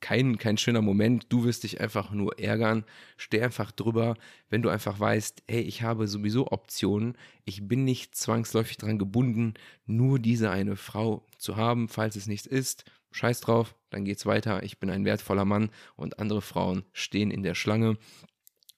kein, 0.00 0.38
kein 0.38 0.56
schöner 0.56 0.82
Moment. 0.82 1.26
Du 1.28 1.44
wirst 1.44 1.62
dich 1.62 1.80
einfach 1.80 2.10
nur 2.10 2.38
ärgern. 2.38 2.84
Steh 3.16 3.42
einfach 3.42 3.70
drüber, 3.70 4.16
wenn 4.48 4.62
du 4.62 4.70
einfach 4.70 4.98
weißt, 4.98 5.42
hey, 5.48 5.60
ich 5.60 5.82
habe 5.82 6.08
sowieso 6.08 6.50
Optionen. 6.50 7.16
Ich 7.44 7.68
bin 7.68 7.84
nicht 7.84 8.14
zwangsläufig 8.14 8.78
daran 8.78 8.98
gebunden, 8.98 9.54
nur 9.86 10.18
diese 10.18 10.50
eine 10.50 10.76
Frau 10.76 11.26
zu 11.38 11.56
haben, 11.56 11.88
falls 11.88 12.16
es 12.16 12.26
nichts 12.26 12.46
ist. 12.46 12.84
Scheiß 13.12 13.40
drauf, 13.40 13.74
dann 13.90 14.04
geht's 14.04 14.24
weiter. 14.24 14.62
Ich 14.62 14.78
bin 14.78 14.88
ein 14.88 15.04
wertvoller 15.04 15.44
Mann 15.44 15.70
und 15.96 16.18
andere 16.18 16.42
Frauen 16.42 16.84
stehen 16.92 17.30
in 17.30 17.42
der 17.42 17.54
Schlange 17.54 17.98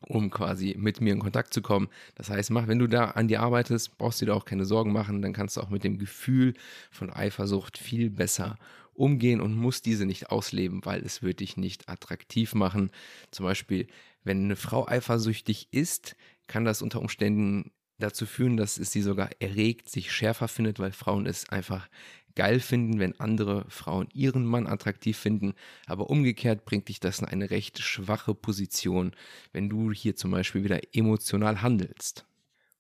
um 0.08 0.30
quasi 0.30 0.74
mit 0.78 1.00
mir 1.00 1.12
in 1.12 1.20
Kontakt 1.20 1.54
zu 1.54 1.62
kommen. 1.62 1.88
Das 2.14 2.30
heißt, 2.30 2.50
mach, 2.50 2.68
wenn 2.68 2.78
du 2.78 2.86
da 2.86 3.06
an 3.06 3.28
dir 3.28 3.40
arbeitest, 3.40 3.96
brauchst 3.98 4.20
du 4.20 4.26
dir 4.26 4.34
auch 4.34 4.44
keine 4.44 4.64
Sorgen 4.64 4.92
machen, 4.92 5.22
dann 5.22 5.32
kannst 5.32 5.56
du 5.56 5.60
auch 5.60 5.70
mit 5.70 5.84
dem 5.84 5.98
Gefühl 5.98 6.54
von 6.90 7.10
Eifersucht 7.10 7.78
viel 7.78 8.10
besser 8.10 8.58
umgehen 8.94 9.40
und 9.40 9.56
musst 9.56 9.86
diese 9.86 10.06
nicht 10.06 10.30
ausleben, 10.30 10.84
weil 10.84 11.02
es 11.02 11.22
wird 11.22 11.40
dich 11.40 11.56
nicht 11.56 11.88
attraktiv 11.88 12.54
machen. 12.54 12.90
Zum 13.30 13.46
Beispiel, 13.46 13.86
wenn 14.24 14.44
eine 14.44 14.56
Frau 14.56 14.86
eifersüchtig 14.86 15.68
ist, 15.72 16.16
kann 16.46 16.64
das 16.64 16.82
unter 16.82 17.00
Umständen 17.00 17.70
dazu 17.98 18.26
führen, 18.26 18.56
dass 18.56 18.78
es 18.78 18.92
sie 18.92 19.02
sogar 19.02 19.30
erregt, 19.38 19.88
sich 19.88 20.12
schärfer 20.12 20.48
findet, 20.48 20.78
weil 20.78 20.92
Frauen 20.92 21.26
es 21.26 21.48
einfach 21.48 21.88
geil 22.34 22.60
finden, 22.60 22.98
wenn 22.98 23.18
andere 23.20 23.64
Frauen 23.68 24.08
ihren 24.12 24.44
Mann 24.44 24.66
attraktiv 24.66 25.18
finden. 25.18 25.54
Aber 25.86 26.10
umgekehrt 26.10 26.64
bringt 26.64 26.88
dich 26.88 27.00
das 27.00 27.20
in 27.20 27.26
eine 27.26 27.50
recht 27.50 27.78
schwache 27.78 28.34
Position, 28.34 29.12
wenn 29.52 29.68
du 29.68 29.92
hier 29.92 30.16
zum 30.16 30.30
Beispiel 30.30 30.64
wieder 30.64 30.80
emotional 30.92 31.62
handelst. 31.62 32.26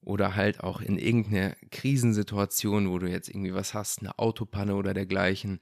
Oder 0.00 0.34
halt 0.34 0.60
auch 0.60 0.80
in 0.80 0.98
irgendeiner 0.98 1.54
Krisensituation, 1.70 2.90
wo 2.90 2.98
du 2.98 3.08
jetzt 3.08 3.28
irgendwie 3.28 3.54
was 3.54 3.72
hast, 3.72 4.00
eine 4.00 4.18
Autopanne 4.18 4.74
oder 4.74 4.94
dergleichen, 4.94 5.60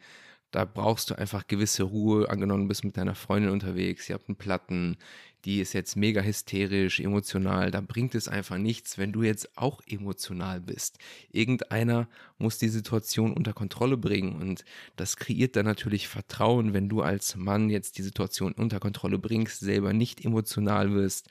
da 0.51 0.65
brauchst 0.65 1.11
du 1.11 1.15
einfach 1.15 1.47
gewisse 1.47 1.85
Ruhe. 1.85 2.29
Angenommen, 2.29 2.65
du 2.65 2.69
bist 2.69 2.85
mit 2.85 2.97
deiner 2.97 3.15
Freundin 3.15 3.53
unterwegs, 3.53 4.09
ihr 4.09 4.15
habt 4.15 4.29
einen 4.29 4.37
Platten, 4.37 4.97
die 5.45 5.61
ist 5.61 5.73
jetzt 5.73 5.97
mega 5.97 6.21
hysterisch, 6.21 7.01
emotional. 7.01 7.71
Da 7.71 7.81
bringt 7.81 8.15
es 8.15 8.29
einfach 8.29 8.59
nichts, 8.59 8.99
wenn 8.99 9.13
du 9.13 9.23
jetzt 9.23 9.57
auch 9.57 9.81
emotional 9.87 10.61
bist. 10.61 10.99
Irgendeiner 11.31 12.09
muss 12.39 12.59
die 12.59 12.69
Situation 12.69 13.33
unter 13.33 13.53
Kontrolle 13.53 13.97
bringen 13.97 14.41
und 14.41 14.65
das 14.97 15.17
kreiert 15.17 15.57
dann 15.57 15.67
natürlich 15.67 16.09
Vertrauen, 16.09 16.73
wenn 16.75 16.89
du 16.89 17.03
als 17.03 17.37
Mann 17.37 17.71
jetzt 17.71 17.99
die 17.99 18.03
Situation 18.03 18.53
unter 18.53 18.81
Kontrolle 18.81 19.19
bringst, 19.19 19.61
selber 19.61 19.93
nicht 19.93 20.25
emotional 20.25 20.93
wirst 20.93 21.29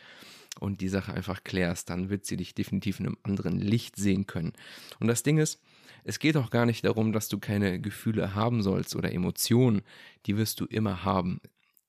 und 0.60 0.82
die 0.82 0.90
Sache 0.90 1.14
einfach 1.14 1.44
klärst, 1.44 1.90
dann 1.90 2.10
wird 2.10 2.26
sie 2.26 2.38
dich 2.38 2.54
definitiv 2.56 3.00
in 3.00 3.08
einem 3.08 3.18
anderen 3.24 3.60
Licht 3.60 3.96
sehen 3.96 4.26
können. 4.26 4.54
Und 5.00 5.08
das 5.08 5.24
Ding 5.24 5.38
ist, 5.38 5.62
es 6.04 6.20
geht 6.20 6.38
auch 6.38 6.50
gar 6.50 6.66
nicht 6.66 6.86
darum, 6.86 7.12
dass 7.12 7.28
du 7.28 7.40
keine 7.40 7.80
Gefühle 7.80 8.34
haben 8.34 8.64
sollst 8.64 8.96
oder 8.96 9.12
Emotionen, 9.12 9.82
die 10.26 10.38
wirst 10.38 10.60
du 10.60 10.66
immer 10.66 11.04
haben. 11.04 11.42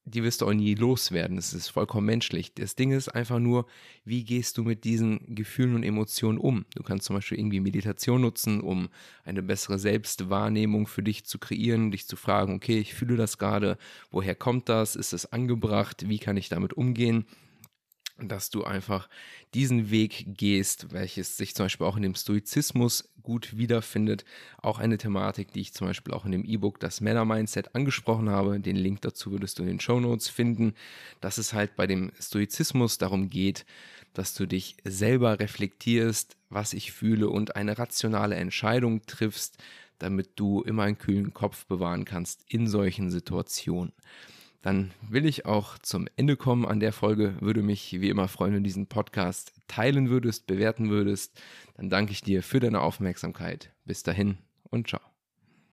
Die 0.05 0.23
wirst 0.25 0.41
du 0.41 0.47
auch 0.47 0.53
nie 0.53 0.75
loswerden. 0.75 1.37
Das 1.37 1.53
ist 1.53 1.69
vollkommen 1.69 2.07
menschlich. 2.07 2.55
Das 2.55 2.75
Ding 2.75 2.91
ist 2.91 3.09
einfach 3.09 3.39
nur, 3.39 3.67
wie 4.05 4.25
gehst 4.25 4.57
du 4.57 4.65
mit 4.65 4.85
diesen 4.85 5.35
Gefühlen 5.35 5.75
und 5.75 5.83
Emotionen 5.83 6.39
um? 6.39 6.65
Du 6.75 6.83
kannst 6.83 7.05
zum 7.05 7.17
Beispiel 7.17 7.39
irgendwie 7.39 7.61
Meditation 7.61 8.23
nutzen, 8.23 8.61
um 8.61 8.89
eine 9.25 9.43
bessere 9.43 9.79
Selbstwahrnehmung 9.79 10.87
für 10.87 11.03
dich 11.03 11.25
zu 11.27 11.39
kreieren, 11.39 11.91
dich 11.91 12.07
zu 12.09 12.17
fragen, 12.17 12.55
okay, 12.55 12.79
ich 12.79 12.95
fühle 12.95 13.17
das 13.17 13.39
gerade, 13.39 13.77
woher 14.11 14.35
kommt 14.35 14.69
das? 14.69 14.97
Ist 14.97 15.13
es 15.13 15.33
angebracht? 15.33 16.09
Wie 16.09 16.19
kann 16.19 16.37
ich 16.37 16.49
damit 16.49 16.73
umgehen? 16.73 17.27
Dass 18.29 18.51
du 18.51 18.65
einfach 18.65 19.09
diesen 19.55 19.91
Weg 19.91 20.25
gehst, 20.37 20.93
welches 20.93 21.37
sich 21.37 21.55
zum 21.55 21.67
Beispiel 21.67 21.87
auch 21.87 21.97
in 21.97 22.03
dem 22.03 22.15
Stoizismus 22.15 23.11
gut 23.23 23.57
wiederfindet. 23.57 24.25
Auch 24.63 24.79
eine 24.79 24.99
Thematik, 24.99 25.53
die 25.53 25.61
ich 25.61 25.73
zum 25.73 25.87
Beispiel 25.87 26.15
auch 26.15 26.25
in 26.25 26.33
dem 26.33 26.45
E-Book 26.45 26.81
Das 26.81 27.01
Männer-Mindset 27.01 27.75
angesprochen 27.75 28.31
habe. 28.31 28.61
Den 28.61 28.77
Link 28.77 29.01
dazu 29.03 29.33
würdest 29.33 29.59
du 29.59 29.63
in 29.63 29.69
den 29.69 29.81
Show 29.81 30.01
Notes 30.01 30.29
finden, 30.29 30.75
dass 31.21 31.39
es 31.39 31.53
halt 31.53 31.77
bei 31.77 31.87
dem 31.87 32.13
Stoizismus 32.21 32.99
darum 32.99 33.31
geht, 33.31 33.67
dass 34.15 34.35
du 34.35 34.47
dich 34.47 34.77
selber 34.85 35.39
reflektierst, 35.39 36.37
was 36.49 36.73
ich 36.73 36.93
fühle 36.93 37.29
und 37.29 37.57
eine 37.57 37.79
rationale 37.79 38.37
Entscheidung 38.37 39.03
triffst, 39.07 39.59
damit 39.99 40.31
du 40.37 40.63
immer 40.63 40.85
einen 40.85 40.99
kühlen 40.99 41.33
Kopf 41.35 41.67
bewahren 41.67 42.05
kannst 42.05 42.45
in 42.49 42.67
solchen 42.67 43.11
Situationen 43.11 43.93
dann 44.63 44.91
will 45.09 45.27
ich 45.27 45.47
auch 45.47 45.79
zum 45.79 46.07
Ende 46.17 46.37
kommen 46.37 46.67
an 46.67 46.81
der 46.81 46.93
Folge. 46.93 47.35
Würde 47.41 47.63
mich 47.63 48.01
wie 48.01 48.11
immer 48.11 48.29
freuen, 48.29 48.55
wenn 48.55 48.63
du 48.63 48.69
diesen 48.69 48.87
Podcast 48.87 49.55
teilen 49.69 50.11
würdest, 50.11 50.47
bewerten 50.47 50.91
würdest. 50.91 51.41
Dann 51.75 51.89
danke 51.89 52.13
ich 52.13 52.23
dir 52.23 52.43
für 52.43 52.61
deine 52.61 52.81
Aufmerksamkeit. 52.81 53.73
Bis 53.85 54.03
dahin 54.03 54.39
und 54.65 54.89
ciao. 54.89 55.10